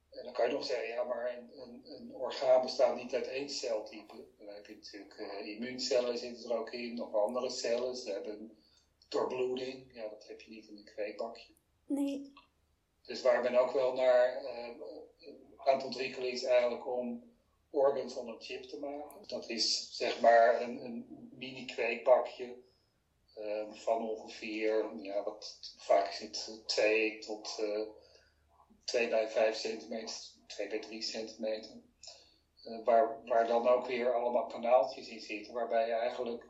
En 0.09 0.23
dan 0.23 0.33
kan 0.33 0.47
je 0.47 0.53
nog 0.53 0.65
zeggen, 0.65 0.87
ja, 0.87 1.03
maar 1.03 1.37
een, 1.37 1.61
een, 1.61 1.81
een 1.85 2.13
orgaan 2.13 2.61
bestaat 2.61 2.95
niet 2.95 3.13
uit 3.13 3.27
één 3.27 3.49
celtype. 3.49 4.25
Dan 4.37 4.47
heb 4.47 4.65
je 4.65 4.75
natuurlijk 4.75 5.17
eh, 5.17 5.47
immuuncellen 5.47 6.17
zitten 6.17 6.49
er 6.49 6.57
ook 6.57 6.71
in, 6.71 7.01
of 7.01 7.13
andere 7.13 7.49
cellen. 7.49 7.95
Ze 7.95 8.11
hebben 8.11 8.57
doorbloeding. 9.07 9.93
Ja, 9.93 10.07
dat 10.07 10.27
heb 10.27 10.41
je 10.41 10.49
niet 10.49 10.67
in 10.67 10.77
een 10.77 10.83
kweekbakje. 10.83 11.53
Nee. 11.85 12.33
Dus 13.07 13.21
waar 13.21 13.41
men 13.43 13.55
ook 13.55 13.71
wel 13.73 13.93
naar 13.93 14.35
eh, 14.43 14.71
aan 15.57 15.75
het 15.75 15.85
ontwikkelen 15.85 16.31
is 16.31 16.43
eigenlijk 16.43 16.87
om 16.87 17.35
organs 17.71 18.15
on 18.15 18.27
een 18.29 18.41
chip 18.41 18.63
te 18.63 18.79
maken. 18.79 19.27
Dat 19.27 19.49
is 19.49 19.95
zeg 19.97 20.21
maar 20.21 20.61
een, 20.61 20.85
een 20.85 21.29
mini 21.31 21.65
kweekbakje 21.65 22.57
eh, 23.35 23.71
van 23.71 24.03
ongeveer, 24.09 24.95
ja, 25.01 25.23
wat 25.23 25.59
vaak 25.77 26.07
is 26.09 26.19
het 26.19 26.63
2 26.67 27.19
tot 27.19 27.57
eh 27.59 27.81
2 28.85 29.09
bij 29.09 29.29
5 29.29 29.55
centimeter, 29.57 30.15
2 30.47 30.67
bij 30.67 30.79
3 30.79 31.01
centimeter. 31.01 31.81
eh, 32.63 32.83
waar, 32.85 33.25
waar 33.25 33.47
dan 33.47 33.67
ook 33.67 33.87
weer 33.87 34.13
allemaal 34.13 34.47
kanaaltjes 34.47 35.09
in 35.09 35.21
zitten, 35.21 35.53
waarbij 35.53 35.87
je 35.87 35.93
eigenlijk 35.93 36.45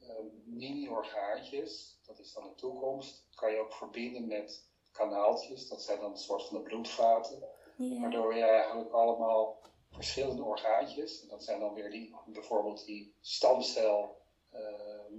eh, 0.00 0.16
mini-orgaantjes, 0.44 1.98
dat 2.06 2.18
is 2.18 2.32
dan 2.32 2.44
de 2.44 2.54
toekomst, 2.54 3.26
kan 3.34 3.52
je 3.52 3.58
ook 3.58 3.74
verbinden 3.74 4.26
met 4.26 4.68
kanaaltjes, 4.94 5.68
dat 5.68 5.82
zijn 5.82 6.00
dan 6.00 6.10
een 6.10 6.16
soort 6.16 6.44
van 6.44 6.56
de 6.56 6.62
bloedvaten, 6.62 7.42
waardoor 7.76 8.34
je 8.34 8.44
eigenlijk 8.44 8.92
allemaal 8.92 9.60
verschillende 9.90 10.42
orgaantjes, 10.44 11.22
en 11.22 11.28
dat 11.28 11.44
zijn 11.44 11.60
dan 11.60 11.74
weer 11.74 11.90
die, 11.90 12.14
bijvoorbeeld 12.26 12.84
die 12.84 13.14
stamcel, 13.20 14.16
ehm, 14.50 15.14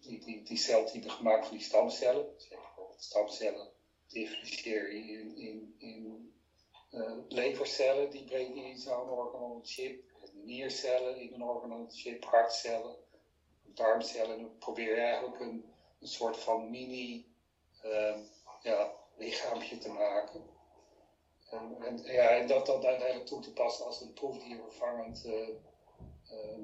die, 0.00 0.24
die, 0.24 0.42
die 0.42 0.56
celtype 0.56 1.08
gemaakt 1.08 1.46
van 1.46 1.56
die 1.56 1.66
stamcellen, 1.66 2.34
dus 2.34 2.48
bijvoorbeeld 2.48 3.02
stamcellen 3.02 3.72
differentieer 4.06 4.94
je 4.94 5.12
in, 5.12 5.36
in, 5.36 5.74
in 5.78 6.32
eh, 6.90 7.16
levercellen, 7.28 8.10
die 8.10 8.24
breng 8.24 8.54
je 8.54 8.64
in 8.64 8.78
zo'n 8.78 9.08
organ 9.08 9.60
chip, 9.62 10.02
niercellen 10.32 11.16
in 11.16 11.32
een 11.32 11.42
organ 11.42 11.90
chip, 11.90 12.24
hartcellen, 12.24 12.96
darmcellen. 13.62 14.40
Dan 14.40 14.58
probeer 14.58 14.94
je 14.94 15.00
eigenlijk 15.00 15.40
een, 15.40 15.64
een 16.00 16.08
soort 16.08 16.36
van 16.36 16.70
mini 16.70 17.26
uh, 17.84 18.16
ja, 18.64 18.92
lichaampje 19.16 19.78
te 19.78 19.88
maken. 19.88 20.42
En, 21.50 21.76
en, 21.82 22.02
ja, 22.02 22.28
en 22.28 22.46
dat 22.46 22.66
dan 22.66 22.84
uiteindelijk 22.84 23.26
toe 23.26 23.40
te 23.40 23.52
passen 23.52 23.86
als 23.86 24.00
een 24.00 24.12
proefdiervervangend 24.12 25.24
uh, 25.26 25.48
uh, 26.30 26.58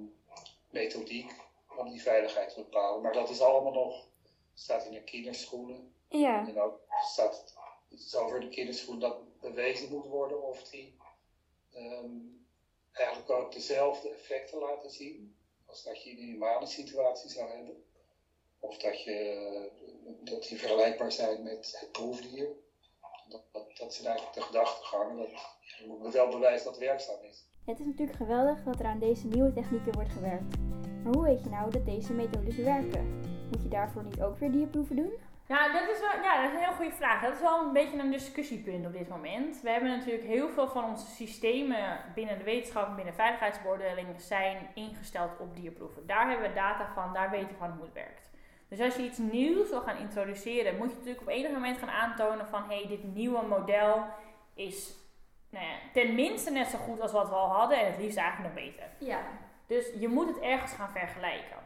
methodiek 0.71 1.33
om 1.77 1.89
die 1.89 2.03
veiligheid 2.03 2.49
te 2.55 2.61
bepalen. 2.61 3.03
Maar 3.03 3.13
dat 3.13 3.31
is 3.31 3.41
allemaal 3.41 3.73
nog, 3.73 4.07
staat 4.55 4.85
in 4.85 4.93
de 4.93 5.05
kinderschoenen. 5.05 5.95
Ja. 6.09 6.49
En 6.49 6.61
ook 6.61 6.81
staat 7.05 7.55
het 7.89 8.17
over 8.17 8.41
de 8.41 8.49
kinderschoen 8.49 8.99
dat 8.99 9.41
bewezen 9.41 9.91
moet 9.91 10.07
worden 10.07 10.43
of 10.43 10.63
die 10.63 10.97
um, 11.75 12.47
eigenlijk 12.93 13.31
ook 13.31 13.53
dezelfde 13.53 14.11
effecten 14.11 14.59
laten 14.59 14.91
zien 14.91 15.37
als 15.67 15.83
dat 15.83 16.03
je 16.03 16.11
in 16.11 16.19
een 16.19 16.29
humane 16.29 16.67
situatie 16.67 17.31
zou 17.31 17.51
hebben. 17.51 17.85
Of 18.61 18.79
dat, 18.79 19.03
je, 19.03 19.70
dat 20.20 20.42
die 20.42 20.59
vergelijkbaar 20.59 21.12
zijn 21.12 21.42
met 21.42 21.79
het 21.81 21.92
proefdier. 21.92 22.49
Dat, 23.29 23.42
dat, 23.53 23.77
dat 23.77 23.94
zijn 23.94 24.07
eigenlijk 24.07 24.37
de 24.37 24.42
gedachtegangen. 24.42 25.16
Dat 25.16 25.31
je 25.79 25.87
moet 25.87 26.12
wel 26.12 26.29
bewijzen 26.29 26.64
dat 26.64 26.75
het 26.75 26.85
werkzaam 26.85 27.23
is. 27.23 27.46
Het 27.64 27.81
is 27.81 27.87
natuurlijk 27.87 28.16
geweldig 28.16 28.62
dat 28.62 28.81
er 28.81 28.87
aan 28.87 28.99
deze 28.99 29.27
nieuwe 29.27 29.53
technieken 29.53 29.92
wordt 29.92 30.11
gewerkt. 30.11 30.57
Maar 31.03 31.12
hoe 31.12 31.23
weet 31.23 31.44
je 31.44 31.51
nou 31.51 31.70
dat 31.70 31.85
deze 31.85 32.12
methodes 32.12 32.57
werken? 32.57 33.20
Moet 33.51 33.62
je 33.62 33.68
daarvoor 33.68 34.05
niet 34.05 34.23
ook 34.23 34.38
weer 34.38 34.53
dierproeven 34.53 34.96
doen? 34.96 35.12
Ja 35.49 35.73
dat, 35.73 35.88
is 35.88 36.01
wel, 36.01 36.23
ja, 36.23 36.42
dat 36.42 36.51
is 36.51 36.57
een 36.57 36.64
heel 36.64 36.77
goede 36.77 36.92
vraag. 36.92 37.23
Dat 37.23 37.35
is 37.35 37.40
wel 37.40 37.61
een 37.61 37.73
beetje 37.73 37.99
een 37.99 38.11
discussiepunt 38.11 38.87
op 38.87 38.92
dit 38.92 39.09
moment. 39.09 39.61
We 39.61 39.70
hebben 39.70 39.90
natuurlijk 39.90 40.25
heel 40.25 40.49
veel 40.49 40.68
van 40.68 40.85
onze 40.85 41.07
systemen 41.07 42.01
binnen 42.14 42.38
de 42.38 42.44
wetenschap 42.44 42.87
en 42.87 42.94
binnen 42.94 43.14
veiligheidsbeoordeling 43.14 44.20
zijn 44.20 44.70
ingesteld 44.75 45.31
op 45.38 45.57
dierproeven. 45.57 46.07
Daar 46.07 46.29
hebben 46.29 46.49
we 46.49 46.55
data 46.55 46.92
van, 46.94 47.12
daar 47.12 47.31
weten 47.31 47.49
we 47.49 47.55
van 47.55 47.70
hoe 47.70 47.85
het 47.85 47.92
werkt. 47.92 48.30
Dus 48.71 48.81
als 48.81 48.97
je 48.97 49.03
iets 49.03 49.19
nieuws 49.19 49.71
wil 49.71 49.81
gaan 49.81 49.97
introduceren, 49.97 50.77
moet 50.77 50.91
je 50.91 50.97
natuurlijk 50.97 51.21
op 51.21 51.29
enig 51.29 51.51
moment 51.51 51.79
gaan 51.79 51.91
aantonen 51.91 52.49
van 52.49 52.63
hé, 52.63 52.77
hey, 52.77 52.87
dit 52.89 53.15
nieuwe 53.15 53.47
model 53.47 54.05
is 54.55 54.95
nou 55.49 55.65
ja, 55.65 55.73
tenminste 55.93 56.51
net 56.51 56.67
zo 56.69 56.79
goed 56.79 57.01
als 57.01 57.13
wat 57.13 57.29
we 57.29 57.35
al 57.35 57.49
hadden 57.49 57.79
en 57.79 57.87
het 57.87 57.99
liefst 57.99 58.19
eigenlijk 58.19 58.55
nog 58.55 58.65
beter. 58.65 58.85
Ja. 58.99 59.21
Dus 59.67 59.93
je 59.99 60.09
moet 60.09 60.29
het 60.29 60.39
ergens 60.39 60.73
gaan 60.73 60.91
vergelijken. 60.91 61.57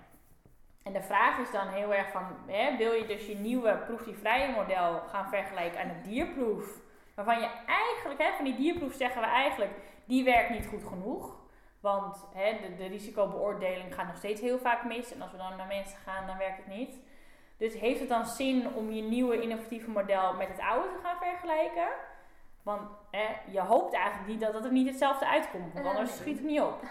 En 0.83 0.93
de 0.93 1.03
vraag 1.03 1.39
is 1.39 1.51
dan 1.51 1.69
heel 1.69 1.95
erg 1.95 2.11
van, 2.11 2.23
hè, 2.47 2.77
wil 2.77 2.93
je 2.93 3.07
dus 3.07 3.27
je 3.27 3.37
nieuwe 3.37 3.77
proefdiervrije 3.87 4.53
model 4.53 5.01
gaan 5.01 5.29
vergelijken 5.29 5.81
aan 5.81 5.89
een 5.89 6.03
dierproef? 6.03 6.81
Waarvan 7.15 7.41
je 7.41 7.49
eigenlijk, 7.67 8.23
hè, 8.23 8.33
van 8.37 8.45
die 8.45 8.57
dierproef 8.57 8.95
zeggen 8.95 9.21
we 9.21 9.27
eigenlijk, 9.27 9.73
die 10.05 10.25
werkt 10.25 10.51
niet 10.51 10.67
goed 10.67 10.85
genoeg. 10.85 11.37
Want 11.85 12.27
hè, 12.33 12.59
de, 12.63 12.75
de 12.77 12.87
risicobeoordeling 12.87 13.95
gaat 13.95 14.07
nog 14.07 14.17
steeds 14.17 14.41
heel 14.41 14.59
vaak 14.59 14.85
mis. 14.85 15.13
En 15.13 15.23
als 15.23 15.31
we 15.31 15.37
dan 15.37 15.57
naar 15.57 15.67
mensen 15.67 15.99
gaan, 15.99 16.27
dan 16.27 16.39
werkt 16.39 16.57
het 16.57 16.67
niet. 16.67 16.99
Dus 17.57 17.75
heeft 17.75 18.01
het 18.01 18.09
dan 18.09 18.27
zin 18.27 18.75
om 18.75 18.93
je 18.93 19.03
nieuwe 19.03 19.41
innovatieve 19.43 19.91
model 19.91 20.35
met 20.35 20.49
het 20.49 20.61
oude 20.61 20.89
te 20.89 20.99
gaan 21.03 21.17
vergelijken? 21.17 21.89
Want 22.63 22.91
hè, 23.11 23.27
je 23.51 23.61
hoopt 23.61 23.95
eigenlijk 23.95 24.29
niet 24.29 24.41
dat 24.41 24.55
het 24.55 24.65
er 24.65 24.73
niet 24.73 24.89
hetzelfde 24.89 25.27
uitkomt, 25.27 25.73
want 25.73 25.87
anders 25.87 26.17
schiet 26.17 26.37
het 26.37 26.47
niet 26.47 26.61
op. 26.61 26.83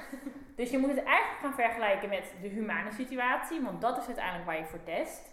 Dus 0.55 0.69
je 0.69 0.77
moet 0.77 0.89
het 0.89 1.03
eigenlijk 1.03 1.39
gaan 1.39 1.53
vergelijken 1.53 2.09
met 2.09 2.33
de 2.41 2.47
humane 2.47 2.91
situatie, 2.91 3.61
want 3.61 3.81
dat 3.81 3.97
is 3.97 4.05
uiteindelijk 4.05 4.45
waar 4.45 4.57
je 4.57 4.65
voor 4.65 4.83
test. 4.83 5.32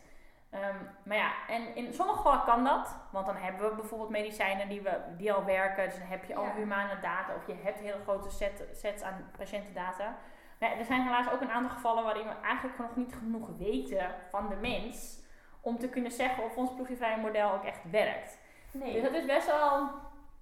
Um, 0.54 0.88
maar 1.04 1.16
ja, 1.16 1.32
en 1.48 1.74
in 1.74 1.94
sommige 1.94 2.16
gevallen 2.18 2.44
kan 2.44 2.64
dat, 2.64 2.96
want 3.10 3.26
dan 3.26 3.36
hebben 3.36 3.68
we 3.70 3.74
bijvoorbeeld 3.76 4.10
medicijnen 4.10 4.68
die, 4.68 4.80
we, 4.80 5.00
die 5.16 5.32
al 5.32 5.44
werken, 5.44 5.84
dus 5.88 5.98
dan 5.98 6.08
heb 6.08 6.24
je 6.24 6.34
al 6.34 6.44
Ja. 6.44 6.54
humane 6.54 7.00
data 7.00 7.34
of 7.36 7.46
je 7.46 7.54
hebt 7.62 7.80
hele 7.80 8.00
grote 8.02 8.30
set, 8.30 8.64
sets 8.72 9.02
aan 9.02 9.30
patiëntendata. 9.38 10.16
Maar 10.58 10.70
ja, 10.70 10.76
er 10.76 10.84
zijn 10.84 11.02
helaas 11.02 11.30
ook 11.30 11.40
een 11.40 11.50
aantal 11.50 11.70
gevallen 11.76 12.04
waarin 12.04 12.26
we 12.26 12.34
eigenlijk 12.44 12.78
nog 12.78 12.96
niet 12.96 13.14
genoeg 13.14 13.48
weten 13.58 14.14
van 14.30 14.48
de 14.48 14.56
mens 14.56 15.18
om 15.60 15.78
te 15.78 15.88
kunnen 15.88 16.10
zeggen 16.12 16.44
of 16.44 16.56
ons 16.56 16.74
proefvrije 16.74 17.16
model 17.20 17.52
ook 17.52 17.64
echt 17.64 17.90
werkt. 17.90 18.38
Nee. 18.70 18.92
Dus 18.92 19.02
dat 19.02 19.12
is 19.14 19.26
best 19.26 19.46
wel, 19.46 19.88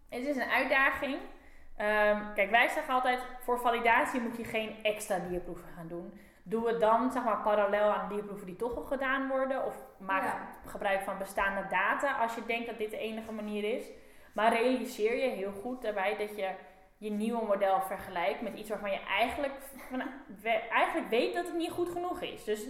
het 0.08 0.26
is 0.26 0.36
een 0.36 0.50
uitdaging. 0.50 1.18
Ehm, 1.76 2.34
kijk, 2.34 2.50
wij 2.50 2.68
zeggen 2.68 2.94
altijd, 2.94 3.20
voor 3.40 3.58
validatie 3.60 4.20
moet 4.20 4.36
je 4.36 4.44
geen 4.44 4.76
extra 4.82 5.18
dierproeven 5.18 5.68
gaan 5.76 5.88
doen. 5.88 6.20
Doe 6.48 6.68
het 6.68 6.80
dan, 6.80 7.10
zeg 7.12 7.24
maar, 7.24 7.42
parallel 7.42 7.90
aan 7.92 8.08
dierproeven 8.08 8.46
die 8.46 8.56
toch 8.56 8.76
al 8.76 8.82
gedaan 8.84 9.28
worden. 9.28 9.64
Of 9.64 9.82
maak 9.98 10.22
Ja. 10.22 10.48
gebruik 10.70 11.00
van 11.02 11.18
bestaande 11.18 11.66
data 11.70 12.12
als 12.18 12.34
je 12.34 12.44
denkt 12.46 12.66
dat 12.66 12.78
dit 12.78 12.90
de 12.90 12.98
enige 12.98 13.32
manier 13.32 13.76
is. 13.76 13.90
Maar 14.34 14.52
realiseer 14.52 15.14
je 15.16 15.28
heel 15.30 15.52
goed 15.52 15.82
daarbij 15.82 16.16
dat 16.16 16.36
je 16.36 16.50
je 16.98 17.10
nieuwe 17.10 17.44
model 17.46 17.80
vergelijkt 17.80 18.40
met 18.40 18.54
iets 18.58 18.68
waarvan 18.68 18.90
je 18.90 19.00
eigenlijk, 19.18 19.52
van, 19.88 20.02
we- 20.42 20.50
eigenlijk 20.70 21.08
weet 21.08 21.34
dat 21.34 21.46
het 21.46 21.56
niet 21.56 21.70
goed 21.70 21.88
genoeg 21.88 22.20
is. 22.20 22.44
Dus 22.44 22.68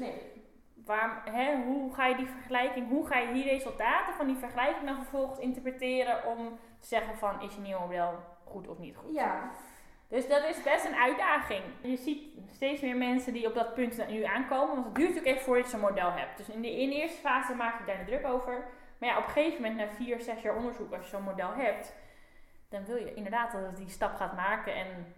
waar, 0.85 1.23
hè, 1.25 1.57
hoe 1.65 1.95
ga 1.95 2.07
je 2.07 2.17
die 2.17 2.27
vergelijking, 2.27 2.89
hoe 2.89 3.07
ga 3.07 3.19
je 3.19 3.33
die 3.33 3.45
resultaten 3.49 4.15
van 4.15 4.27
die 4.27 4.37
vergelijking 4.37 4.87
dan 4.87 4.97
vervolgens 4.97 5.39
interpreteren 5.39 6.25
om 6.27 6.59
te 6.81 6.87
zeggen 6.87 7.17
van 7.17 7.41
is 7.43 7.55
je 7.55 7.61
nieuwe 7.61 7.81
model 7.81 8.15
goed 8.45 8.69
of 8.69 8.79
niet 8.79 8.97
goed? 8.97 9.15
Ja. 9.15 9.51
Dus 10.09 10.29
dat 10.29 10.45
is 10.45 10.63
best 10.63 10.85
een 10.85 10.95
uitdaging. 10.95 11.63
Je 11.81 11.97
ziet 11.97 12.23
steeds 12.53 12.81
meer 12.81 12.97
mensen 12.97 13.33
die 13.33 13.47
op 13.47 13.55
dat 13.55 13.75
punt 13.75 14.09
nu 14.09 14.25
aankomen, 14.25 14.75
want 14.75 14.87
het 14.87 14.95
duurt 14.95 15.09
natuurlijk 15.09 15.35
even 15.35 15.45
voordat 15.45 15.65
je 15.65 15.71
zo'n 15.71 15.81
model 15.81 16.13
hebt. 16.13 16.37
Dus 16.37 16.49
in 16.49 16.63
de, 16.63 16.81
in 16.81 16.89
de 16.89 16.95
eerste 16.95 17.21
fase 17.21 17.55
maak 17.55 17.79
je 17.79 17.85
daar 17.85 17.99
de 17.99 18.05
druk 18.05 18.27
over. 18.27 18.65
Maar 18.99 19.09
ja, 19.09 19.19
op 19.19 19.25
een 19.25 19.31
gegeven 19.31 19.63
moment, 19.63 19.77
na 19.77 19.95
vier, 19.95 20.21
zes 20.21 20.43
jaar 20.43 20.57
onderzoek, 20.57 20.93
als 20.93 21.05
je 21.05 21.09
zo'n 21.09 21.23
model 21.23 21.53
hebt, 21.53 21.95
dan 22.69 22.85
wil 22.85 22.97
je 22.97 23.15
inderdaad 23.15 23.53
dat 23.53 23.63
het 23.63 23.77
die 23.77 23.89
stap 23.89 24.15
gaat 24.15 24.37
maken 24.37 24.75
en 24.75 25.15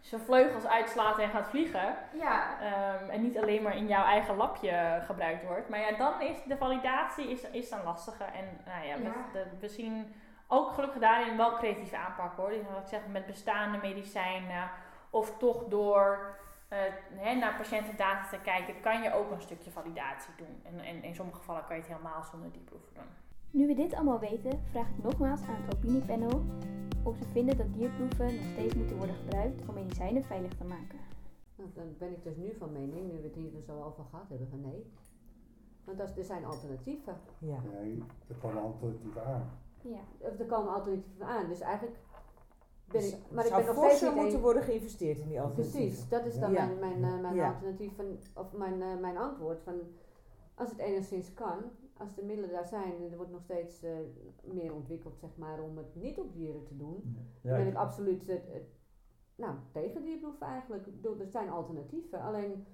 zijn 0.00 0.20
vleugels 0.20 0.66
uitslaat 0.66 1.18
en 1.18 1.30
gaat 1.30 1.48
vliegen. 1.48 1.96
Ja. 2.12 2.60
Ehm, 2.60 3.10
en 3.10 3.22
niet 3.22 3.38
alleen 3.38 3.62
maar 3.62 3.76
in 3.76 3.86
jouw 3.86 4.04
eigen 4.04 4.36
lapje 4.36 5.02
gebruikt 5.06 5.44
wordt. 5.44 5.68
Maar 5.68 5.80
ja, 5.80 5.96
dan 5.96 6.20
is 6.20 6.36
de 6.46 6.56
validatie 6.56 7.30
is, 7.30 7.50
is 7.50 7.68
dan 7.68 7.84
lastiger. 7.84 8.26
En 8.26 8.44
nou 8.64 8.86
ja, 8.86 9.12
de, 9.32 9.44
we 9.60 9.68
zien 9.68 10.14
ook 10.48 10.72
gelukkig 10.72 11.00
daarin 11.00 11.36
wel 11.36 11.56
creatieve 11.56 11.96
aanpak 11.96 12.36
hoor. 12.36 12.48
Dus 12.48 12.62
wat 12.72 12.82
ik 12.82 12.88
zeg, 12.88 13.06
met 13.06 13.26
bestaande 13.26 13.78
medicijnen 13.78 14.70
of 15.10 15.38
toch 15.38 15.64
door 15.68 16.36
eh, 16.68 16.78
hè, 17.14 17.34
naar 17.34 17.56
patiëntendata 17.56 18.28
te 18.28 18.40
kijken, 18.40 18.80
kan 18.80 19.02
je 19.02 19.14
ook 19.14 19.30
een 19.30 19.40
stukje 19.40 19.70
validatie 19.70 20.34
doen. 20.36 20.60
En, 20.64 20.80
en 20.80 21.02
in 21.02 21.14
sommige 21.14 21.38
gevallen 21.38 21.64
kan 21.64 21.76
je 21.76 21.82
het 21.82 21.90
helemaal 21.90 22.24
zonder 22.24 22.52
die 22.52 22.62
proeven 22.62 22.94
doen. 22.94 23.04
Nu 23.50 23.66
we 23.66 23.74
dit 23.74 23.94
allemaal 23.94 24.18
weten, 24.18 24.62
vraag 24.70 24.88
ik 24.88 25.02
nogmaals 25.02 25.40
aan 25.40 25.62
het 25.62 25.76
opiniepanel 25.76 26.44
of 27.02 27.16
ze 27.16 27.24
vinden 27.24 27.56
dat 27.56 27.74
dierproeven 27.74 28.34
nog 28.34 28.44
steeds 28.52 28.74
moeten 28.74 28.96
worden 28.96 29.16
gebruikt 29.16 29.68
om 29.68 29.74
medicijnen 29.74 30.24
veilig 30.24 30.54
te 30.54 30.64
maken. 30.64 30.98
Nou, 31.56 31.70
dan 31.74 31.94
ben 31.98 32.12
ik 32.12 32.22
dus 32.22 32.36
nu 32.36 32.54
van 32.58 32.72
mening, 32.72 33.12
nu 33.12 33.16
we 33.16 33.26
het 33.26 33.34
hier 33.34 33.50
dus 33.50 33.68
al 33.68 33.84
over 33.84 34.04
gehad 34.10 34.28
hebben, 34.28 34.48
van 34.48 34.60
nee. 34.60 34.92
Want 35.84 36.16
er 36.18 36.24
zijn 36.24 36.44
alternatieven. 36.44 37.16
Ja. 37.38 37.58
Nee, 37.72 38.04
er 38.28 38.34
komen 38.34 38.62
alternatieven 38.62 39.26
aan. 39.26 39.50
Ja. 39.82 40.00
Of 40.18 40.38
er 40.38 40.46
komen 40.46 40.72
alternatieven 40.74 41.26
aan. 41.26 41.48
Dus 41.48 41.60
eigenlijk 41.60 41.96
ben 42.84 43.00
Dus 43.00 43.12
ik. 43.12 43.18
Maar 43.30 43.44
ik 43.44 43.50
zou 43.50 43.64
ben 43.64 43.74
nog 43.74 43.84
steeds 43.84 44.00
niet 44.02 44.14
moeten 44.14 44.34
een- 44.34 44.40
worden 44.40 44.62
geïnvesteerd 44.62 45.18
in 45.18 45.28
die 45.28 45.40
alternatieven. 45.40 45.80
Precies, 45.80 46.08
dat 46.08 46.24
is 46.26 46.38
dan 46.38 46.52
Ja. 46.52 46.66
mijn, 46.66 46.78
mijn, 46.78 47.14
eh, 47.14 47.20
mijn 47.20 47.34
Ja. 47.34 47.48
alternatief 47.52 47.96
van, 47.96 48.18
of 48.34 48.52
mijn, 48.52 48.82
eh, 48.82 48.96
mijn 49.00 49.16
antwoord. 49.16 49.60
Van, 49.62 49.74
als 50.54 50.70
het 50.70 50.78
enigszins 50.78 51.34
kan, 51.34 51.58
als 51.96 52.14
de 52.14 52.22
middelen 52.22 52.50
daar 52.50 52.66
zijn 52.66 52.92
en 52.96 53.10
er 53.10 53.16
wordt 53.16 53.32
nog 53.32 53.42
steeds 53.42 53.82
eh, 53.82 53.92
meer 54.44 54.74
ontwikkeld, 54.74 55.18
zeg 55.18 55.30
maar, 55.36 55.60
om 55.62 55.76
het 55.76 55.94
niet 55.94 56.18
op 56.18 56.32
dieren 56.32 56.64
te 56.64 56.76
doen, 56.76 57.16
Ja, 57.40 57.50
dan 57.50 57.58
ben 57.58 57.66
ik- 57.72 57.74
absoluut 57.76 58.40
nou, 59.34 59.54
tegen 59.72 60.04
dierproeven 60.04 60.46
eigenlijk. 60.46 60.86
Er 61.04 61.26
zijn 61.30 61.50
alternatieven. 61.50 62.20
Alleen 62.20 62.66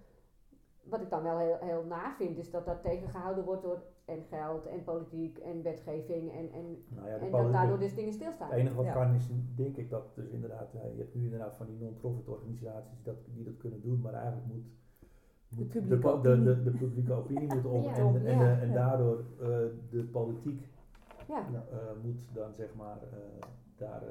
wat 0.82 1.00
ik 1.00 1.10
dan 1.10 1.22
wel 1.22 1.38
heel, 1.38 1.56
heel 1.60 1.84
na 1.84 2.14
vind, 2.16 2.38
is 2.38 2.50
dat 2.50 2.66
dat 2.66 2.82
tegengehouden 2.82 3.44
wordt 3.44 3.62
door 3.62 3.82
en 4.04 4.22
geld 4.28 4.66
en 4.66 4.84
politiek 4.84 5.38
en 5.38 5.62
wetgeving 5.62 6.32
en, 6.32 6.52
en, 6.52 6.84
Nou 6.88 7.08
ja, 7.08 7.18
de 7.18 7.24
en 7.24 7.30
dat 7.30 7.52
daardoor 7.52 7.78
dus 7.78 7.94
dingen 7.94 8.12
stilstaan. 8.12 8.48
Het 8.50 8.58
enige 8.58 8.74
wat 8.74 8.84
Ja. 8.84 8.92
kan 8.92 9.14
is, 9.14 9.28
denk 9.54 9.76
ik, 9.76 9.90
dat 9.90 10.14
dus 10.14 10.28
inderdaad, 10.28 10.74
eh, 10.74 10.92
je 10.92 10.98
hebt 10.98 11.14
nu 11.14 11.24
inderdaad 11.24 11.56
van 11.56 11.66
die 11.66 11.76
non-profit 11.78 12.28
organisaties 12.28 13.02
dat, 13.02 13.16
die 13.34 13.44
dat 13.44 13.56
kunnen 13.56 13.80
doen, 13.82 14.00
maar 14.00 14.12
eigenlijk 14.14 14.46
moet, 14.46 14.64
moet 15.48 15.72
de, 15.72 15.78
publieke 15.80 16.00
de, 16.02 16.12
opinie. 16.12 16.44
de, 16.44 16.62
de 16.62 16.70
publieke 16.70 17.12
opinie 17.12 17.54
moet 17.54 17.64
om 17.64 17.82
Ja. 17.82 17.94
en, 17.96 18.26
en, 18.26 18.38
Ja. 18.38 18.60
en 18.60 18.72
daardoor 18.72 19.18
eh, 19.40 19.46
de 19.90 20.02
politiek 20.12 20.68
Ja. 21.28 21.46
eh, 21.70 21.78
moet 22.02 22.34
dan 22.34 22.52
zeg 22.54 22.74
maar 22.74 22.98
eh, 23.02 23.46
daar 23.76 24.02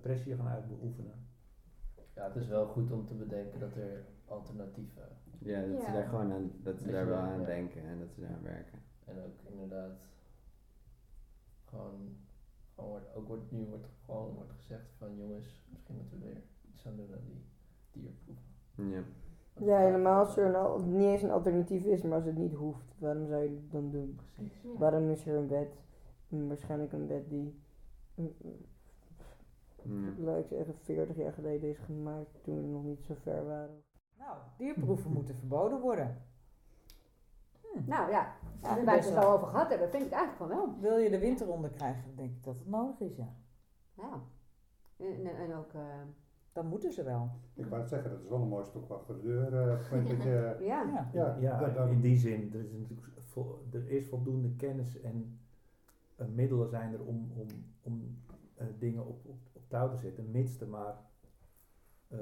pressie 0.00 0.34
gaan 0.36 0.48
uitoefenen. 0.48 1.28
Ja, 2.14 2.24
het 2.26 2.36
is 2.36 2.48
wel 2.48 2.66
goed 2.66 2.92
om 2.92 3.06
te 3.06 3.14
bedenken 3.14 3.60
dat 3.60 3.74
er 3.76 4.04
alternatieven 4.26 5.02
Ja, 5.38 5.60
dat 5.66 5.80
ze 5.80 5.86
Ja. 5.86 5.92
daar 5.92 6.08
gewoon 6.08 6.32
aan, 6.32 6.50
dat 6.62 6.78
ze 6.80 6.90
daar 6.90 7.06
wel 7.06 7.16
aan 7.18 7.44
denken 7.44 7.82
en 7.84 7.98
dat 7.98 8.08
ze 8.14 8.20
daar 8.20 8.30
aan 8.30 8.42
werken. 8.42 8.78
En 9.10 9.18
ook 9.24 9.52
inderdaad, 9.52 9.92
gewoon, 11.64 12.16
gewoon 12.74 12.90
wordt, 12.90 13.14
ook 13.14 13.26
wordt, 13.28 13.50
nu 13.50 13.64
wordt 13.66 13.86
gewoon 14.04 14.34
wordt 14.34 14.50
gezegd 14.52 14.90
van 14.98 15.16
jongens, 15.16 15.64
misschien 15.70 15.96
moeten 15.96 16.18
we 16.20 16.26
er 16.28 16.42
iets 16.72 16.86
aan 16.86 16.96
doen 16.96 17.12
aan 17.12 17.24
die 17.24 17.44
dierproeven. 17.90 18.44
Ja. 18.74 19.02
Ja, 19.66 19.78
helemaal 19.78 20.18
als 20.18 20.36
er 20.36 20.46
een 20.46 20.54
al- 20.54 20.80
niet 20.80 21.06
eens 21.06 21.22
een 21.22 21.30
alternatief 21.30 21.84
is, 21.84 22.02
maar 22.02 22.12
als 22.12 22.24
het 22.24 22.36
niet 22.36 22.52
hoeft, 22.54 22.94
waarom 22.98 23.26
zou 23.26 23.42
je 23.42 23.48
het 23.48 23.70
dan 23.72 23.90
doen? 23.90 24.18
Precies. 24.34 24.62
Ja. 24.62 24.68
Waarom 24.78 25.08
is 25.10 25.26
er 25.26 25.36
een 25.36 25.48
wet? 25.48 25.82
Mm, 26.28 26.48
Waarschijnlijk 26.48 26.92
een 26.92 27.06
wet 27.06 27.28
die, 27.30 27.60
mm, 28.14 28.32
mm, 28.42 30.04
Ja. 30.04 30.22
laat 30.24 30.38
ik 30.38 30.46
zeggen, 30.46 30.74
40 30.74 31.16
jaar 31.16 31.32
geleden 31.32 31.68
is 31.70 31.78
gemaakt 31.78 32.42
toen 32.42 32.56
we 32.62 32.66
nog 32.68 32.84
niet 32.84 33.02
zo 33.04 33.14
ver 33.14 33.46
waren. 33.46 33.82
Nou, 34.18 34.36
dierproeven 34.58 35.12
moeten 35.12 35.34
verboden 35.36 35.80
worden. 35.80 36.16
Hm. 37.72 37.88
Nou 37.88 38.10
ja, 38.10 38.34
Ja, 38.62 38.74
waar 38.74 38.84
we 38.84 38.90
het 38.90 39.06
al 39.06 39.14
wel. 39.14 39.32
over 39.32 39.46
gehad 39.46 39.68
hebben, 39.70 39.90
vind 39.90 40.06
ik 40.06 40.12
eigenlijk 40.12 40.36
van 40.38 40.48
wel. 40.58 40.80
Wil 40.80 40.98
je 40.98 41.10
de 41.10 41.18
winter 41.18 41.48
onder 41.48 41.70
krijgen, 41.70 42.16
denk 42.16 42.30
ik 42.30 42.44
dat 42.44 42.58
het 42.58 42.66
nodig 42.68 43.00
is, 43.00 43.16
ja. 43.16 43.28
Ja. 43.94 44.22
En, 44.96 45.26
en, 45.26 45.36
en 45.36 45.54
ook, 45.54 45.72
eh, 45.72 45.80
Dan 46.52 46.66
moeten 46.66 46.92
ze 46.92 47.02
wel. 47.02 47.30
Ik 47.54 47.66
wou 47.66 47.80
het 47.80 47.90
zeggen, 47.90 48.10
dat 48.10 48.20
is 48.20 48.28
wel 48.28 48.40
een 48.42 48.48
mooi 48.48 48.64
stok 48.64 48.90
achter 48.90 49.14
de 49.14 49.22
deur. 49.22 49.70
eh, 49.92 50.06
je, 50.08 50.16
ja. 50.64 50.82
Ja. 50.82 51.08
ja, 51.12 51.36
Ja, 51.40 51.68
dat- 51.68 51.88
in 51.90 52.00
die 52.00 52.16
zin, 52.16 52.50
er 52.54 52.60
is 52.64 52.72
natuurlijk 52.72 53.06
er 53.72 53.88
is 53.90 54.08
voldoende 54.08 54.50
kennis 54.56 55.00
en 55.00 55.40
eh, 56.16 56.26
middelen 56.26 56.68
zijn 56.68 56.92
er 56.92 57.00
om, 57.04 57.32
om, 57.36 57.46
om 57.82 58.18
eh, 58.54 58.66
dingen 58.78 59.06
op, 59.06 59.26
op, 59.26 59.38
op 59.52 59.62
touw 59.68 59.88
te 59.90 59.96
zetten, 59.96 60.30
mits 60.30 60.60
er 60.60 60.68
maar 60.68 60.94
eh, 62.08 62.18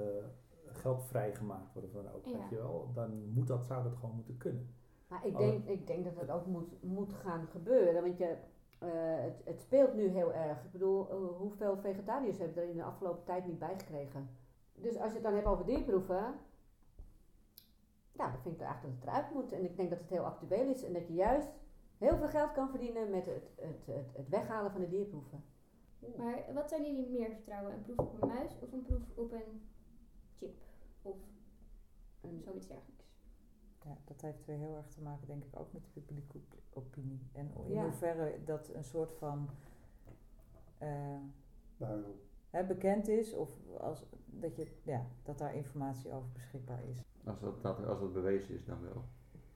geld 0.66 1.02
vrijgemaakt 1.04 1.72
worden 1.72 1.90
van 1.90 2.10
ook, 2.12 2.24
Ja. 2.24 2.38
weet 2.38 2.48
je 2.48 2.56
wel, 2.56 2.90
dan 2.94 3.28
moet 3.32 3.46
dat, 3.46 3.64
zou 3.64 3.82
dat 3.82 3.94
gewoon 3.96 4.14
moeten 4.14 4.36
kunnen. 4.36 4.74
Maar 5.08 5.26
ik 5.26 5.32
Oh. 5.32 5.38
denk, 5.38 5.64
ik 5.68 5.86
denk 5.86 6.04
dat 6.04 6.16
dat 6.16 6.30
ook 6.30 6.46
moet, 6.46 6.82
moet 6.82 7.12
gaan 7.12 7.46
gebeuren. 7.46 8.02
Want 8.02 8.18
je, 8.18 8.36
eh, 8.78 8.88
het, 9.24 9.40
het 9.44 9.60
speelt 9.60 9.94
nu 9.94 10.06
heel 10.08 10.32
erg. 10.32 10.64
Ik 10.64 10.72
bedoel, 10.72 11.08
eh, 11.10 11.16
hoeveel 11.38 11.76
vegetariërs 11.76 12.38
hebben 12.38 12.62
er 12.62 12.68
in 12.68 12.76
de 12.76 12.82
afgelopen 12.84 13.24
tijd 13.24 13.46
niet 13.46 13.58
bijgekregen? 13.58 14.28
Dus 14.74 14.96
als 14.96 15.08
je 15.08 15.14
het 15.14 15.22
dan 15.22 15.34
hebt 15.34 15.46
over 15.46 15.64
dierproeven, 15.66 16.34
ja, 18.12 18.30
dan 18.30 18.40
vind 18.42 18.54
ik 18.54 18.60
eigenlijk 18.60 18.94
dat 18.94 19.04
het 19.04 19.14
eruit 19.14 19.34
moet. 19.34 19.52
En 19.52 19.64
ik 19.64 19.76
denk 19.76 19.90
dat 19.90 19.98
het 19.98 20.08
heel 20.08 20.24
actueel 20.24 20.68
is 20.68 20.84
en 20.84 20.92
dat 20.92 21.06
je 21.06 21.14
juist 21.14 21.48
heel 21.98 22.16
veel 22.16 22.28
geld 22.28 22.52
kan 22.52 22.70
verdienen 22.70 23.10
met 23.10 23.26
het, 23.26 23.50
het, 23.56 23.86
het, 23.86 24.16
het 24.16 24.28
weghalen 24.28 24.70
van 24.70 24.80
de 24.80 24.88
dierproeven. 24.88 25.44
Maar 26.16 26.44
wat 26.54 26.68
zouden 26.68 26.94
jullie 26.94 27.10
meer 27.10 27.30
vertrouwen? 27.30 27.72
Een 27.72 27.82
proef 27.82 27.98
op 27.98 28.22
een 28.22 28.28
muis 28.28 28.58
of 28.60 28.72
een 28.72 28.82
proef 28.82 29.02
op 29.14 29.32
een 29.32 29.68
chip? 30.34 30.54
Of 31.02 31.16
zoiets 32.44 32.66
dergelijks? 32.66 33.07
Ja, 33.84 33.96
dat 34.04 34.20
heeft 34.20 34.44
weer 34.46 34.56
heel 34.58 34.76
erg 34.76 34.88
te 34.88 35.00
maken, 35.02 35.26
denk 35.26 35.44
ik, 35.44 35.58
ook 35.58 35.72
met 35.72 35.82
de 35.84 36.00
publieke 36.00 36.36
op- 36.36 36.54
opinie. 36.72 37.20
En 37.32 37.50
in 37.66 37.72
Ja. 37.72 37.82
hoeverre 37.82 38.44
dat 38.44 38.68
een 38.74 38.84
soort 38.84 39.12
van 39.12 39.48
eh, 40.78 41.18
nou, 41.76 42.04
hè, 42.50 42.64
bekend 42.64 43.08
is, 43.08 43.34
of 43.34 43.50
als, 43.80 44.04
dat, 44.26 44.56
je, 44.56 44.66
ja, 44.82 45.06
dat 45.22 45.38
daar 45.38 45.54
informatie 45.54 46.12
over 46.12 46.28
beschikbaar 46.32 46.84
is. 46.84 47.02
Als 47.24 47.40
dat, 47.40 47.62
dat, 47.62 47.84
als 47.86 48.00
dat 48.00 48.12
bewezen 48.12 48.54
is, 48.54 48.64
dan 48.64 48.82
wel. 48.82 49.04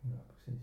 Ja, 0.01 0.23
precies. 0.27 0.61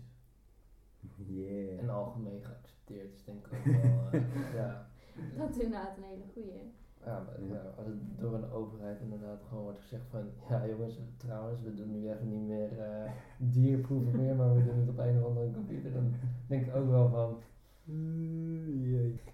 Yeah. 1.16 1.78
En 1.78 1.88
algemeen 1.88 2.44
geaccepteerd 2.44 3.12
is 3.14 3.24
denk 3.24 3.46
ik 3.46 3.52
ook 3.52 3.64
wel, 3.82 4.10
eh, 4.10 4.54
ja. 4.54 4.88
Dat 5.36 5.50
is 5.50 5.56
inderdaad 5.62 5.96
een 5.96 6.02
hele 6.02 6.24
goeie. 6.32 6.72
Ja, 7.04 7.22
maar, 7.26 7.42
Ja. 7.48 7.54
ja, 7.54 7.60
als 7.76 7.86
het 7.86 7.96
door 8.18 8.34
een 8.34 8.50
overheid 8.50 9.00
inderdaad 9.00 9.42
gewoon 9.48 9.62
wordt 9.64 9.78
gezegd 9.80 10.02
van, 10.10 10.24
ja 10.48 10.66
jongens, 10.66 11.00
trouwens, 11.16 11.60
we 11.62 11.74
doen 11.74 11.90
nu 11.90 12.10
even 12.10 12.28
niet 12.28 12.46
meer 12.48 12.78
eh, 12.78 13.10
dierproeven 13.54 14.16
meer, 14.16 14.34
maar 14.36 14.54
we 14.54 14.64
doen 14.64 14.78
het 14.78 14.88
op 14.88 14.98
een 14.98 15.18
of 15.18 15.24
andere 15.24 15.50
computer, 15.50 15.92
dan 15.92 16.12
denk 16.46 16.66
ik 16.66 16.74
ook 16.74 16.88
wel 16.88 17.08
van, 17.08 17.36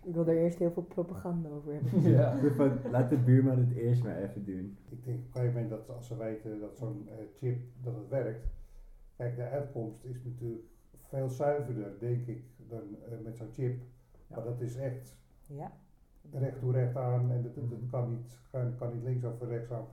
Ik 0.02 0.14
wil 0.14 0.24
daar 0.24 0.34
eerst 0.34 0.58
heel 0.58 0.70
veel 0.70 0.82
propaganda 0.82 1.48
over 1.48 1.72
hebben. 1.72 2.00
ja. 2.18 2.36
Van, 2.54 2.78
Laat 2.90 3.10
de 3.10 3.16
buurman 3.18 3.58
het 3.58 3.72
eerst 3.72 4.02
maar 4.02 4.16
even 4.16 4.44
doen. 4.44 4.76
ik 4.88 5.04
denk 5.04 5.18
op 5.18 5.24
een 5.24 5.32
gegeven 5.32 5.52
moment 5.54 5.70
dat 5.70 5.96
als 5.96 6.06
ze 6.06 6.16
weten 6.16 6.60
dat 6.60 6.76
zo'n 6.78 7.08
eh, 7.08 7.14
chip 7.38 7.58
dat 7.82 7.94
het 7.94 8.08
werkt, 8.08 8.46
kijk, 9.16 9.36
de 9.36 9.42
uitkomst 9.42 10.04
is 10.04 10.22
natuurlijk 10.24 10.62
veel 11.08 11.28
zuiverder, 11.28 11.98
denk 11.98 12.26
ik, 12.26 12.42
dan 12.68 12.80
eh, 12.80 13.18
met 13.24 13.36
zo'n 13.36 13.50
chip. 13.52 13.82
Maar 14.28 14.44
dat 14.44 14.60
is 14.60 14.76
echt 14.76 15.16
Ja, 15.46 15.72
recht 16.32 16.58
toe 16.58 16.72
recht 16.72 16.96
aan 16.96 17.30
en 17.30 17.42
dat, 17.42 17.54
dat, 17.54 17.70
dat 17.70 17.78
kan, 17.90 18.10
niet, 18.10 18.38
kan, 18.50 18.76
kan 18.78 18.92
niet 18.94 19.02
links 19.02 19.24
of 19.24 19.40
rechtsaf. 19.40 19.86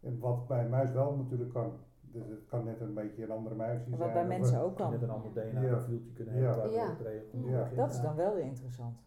En 0.00 0.18
wat 0.18 0.46
bij 0.48 0.64
een 0.64 0.70
muis 0.70 0.90
wel 0.92 1.16
natuurlijk 1.16 1.52
kan, 1.52 1.72
dus 2.00 2.28
het 2.28 2.46
kan 2.46 2.64
net 2.64 2.80
een 2.80 2.94
beetje 2.94 3.22
een 3.24 3.30
andere 3.30 3.54
muis 3.54 3.82
zijn. 3.84 3.96
wat 3.98 4.12
bij 4.12 4.26
mensen 4.26 4.60
ook 4.60 4.78
Net 4.78 4.88
kan. 4.90 5.02
een 5.02 5.10
ander 5.10 5.30
Ja. 5.34 5.50
DNA-profieltje 5.50 6.12
kunnen 6.12 6.34
Ja. 6.34 6.40
hebben 6.40 6.64
waar 6.64 6.72
Ja. 6.72 6.96
we. 7.32 7.50
Ja. 7.50 7.68
Dat 7.74 7.92
is 7.92 8.00
dan 8.00 8.14
wel 8.16 8.34
weer 8.34 8.44
interessant. 8.44 8.98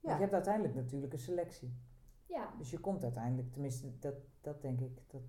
Want 0.00 0.14
je 0.16 0.20
hebt 0.22 0.34
uiteindelijk 0.34 0.74
natuurlijk 0.74 1.12
een 1.12 1.18
selectie. 1.18 1.74
Ja, 2.26 2.48
Dus 2.58 2.70
je 2.70 2.78
komt 2.80 3.02
uiteindelijk, 3.02 3.52
tenminste, 3.52 3.98
dat, 3.98 4.14
dat 4.40 4.62
denk 4.62 4.80
ik, 4.80 5.00
dat 5.10 5.20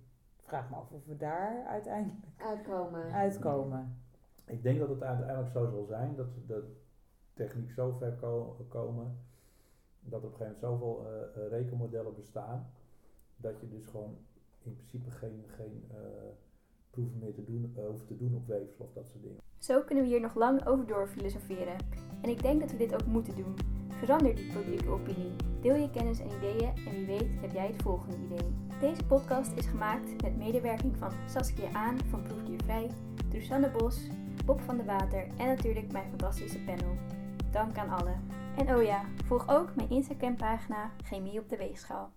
vraag 0.42 0.70
me 0.70 0.76
af 0.76 0.90
of 0.92 1.04
we 1.06 1.16
daar 1.16 1.64
uiteindelijk 1.66 2.24
Uitkomen. 2.36 3.12
uitkomen. 3.12 3.96
Ik 4.44 4.62
denk 4.62 4.78
dat 4.78 4.88
het 4.88 5.02
uiteindelijk 5.02 5.50
zo 5.52 5.66
zal 5.70 5.84
zijn 5.84 6.14
dat 6.16 6.26
de 6.46 6.76
techniek 7.34 7.70
zo 7.70 7.90
ver 7.98 8.12
ko- 8.12 8.56
komen 8.68 9.18
dat 10.00 10.24
op 10.24 10.32
een 10.32 10.36
gegeven 10.36 10.56
moment 10.60 10.80
zoveel 10.80 11.06
eh, 11.06 11.44
eh, 11.44 11.50
rekenmodellen 11.50 12.14
bestaan 12.14 12.70
dat 13.36 13.60
je 13.60 13.68
dus 13.68 13.86
gewoon 13.86 14.16
in 14.62 14.74
principe 14.74 15.10
geen, 15.10 15.44
geen 15.46 15.84
eh, 15.90 15.96
proeven 16.90 17.18
meer 17.18 17.34
te 17.34 17.44
doen, 17.44 17.76
hoeft 17.90 18.06
te 18.06 18.16
doen 18.16 18.34
op 18.34 18.46
weefsel 18.46 18.84
of 18.84 18.92
dat 18.92 19.08
soort 19.08 19.22
dingen. 19.22 19.40
Zo 19.58 19.82
kunnen 19.82 20.04
we 20.04 20.10
hier 20.10 20.20
nog 20.20 20.34
lang 20.34 20.66
over 20.66 20.86
door 20.86 21.08
filosoferen. 21.08 21.76
En 22.20 22.30
ik 22.30 22.42
denk 22.42 22.60
dat 22.60 22.70
we 22.70 22.76
dit 22.76 22.94
ook 22.94 23.06
moeten 23.06 23.36
doen. 23.36 23.54
Verander 23.88 24.34
die 24.34 24.52
publieke 24.52 24.88
opinie. 24.88 25.32
Deel 25.60 25.74
je 25.74 25.90
kennis 25.90 26.20
en 26.20 26.30
ideeën 26.36 26.76
en 26.86 26.92
wie 26.92 27.06
weet 27.06 27.40
heb 27.40 27.52
jij 27.52 27.66
het 27.66 27.82
volgende 27.82 28.16
idee. 28.16 28.54
Deze 28.80 29.06
podcast 29.06 29.52
is 29.56 29.66
gemaakt 29.66 30.22
met 30.22 30.36
medewerking 30.36 30.96
van 30.96 31.12
Saskia 31.26 31.72
Aan 31.72 31.98
van 32.10 32.22
Proefdiervrij, 32.22 32.90
Drusanne 33.28 33.70
Bos, 33.70 34.08
Bob 34.44 34.60
van 34.60 34.76
de 34.76 34.84
Water 34.84 35.26
en 35.36 35.46
natuurlijk 35.46 35.92
mijn 35.92 36.08
fantastische 36.08 36.60
panel. 36.64 36.96
Dank 37.50 37.78
aan 37.78 37.88
allen. 37.88 38.20
En 38.58 38.74
oh 38.74 38.82
ja, 38.82 39.04
volg 39.26 39.48
ook 39.48 39.74
mijn 39.76 39.90
Instagram 39.90 40.36
pagina 40.36 40.90
Chemie 41.04 41.40
op 41.40 41.48
de 41.48 41.56
Weegschaal. 41.56 42.10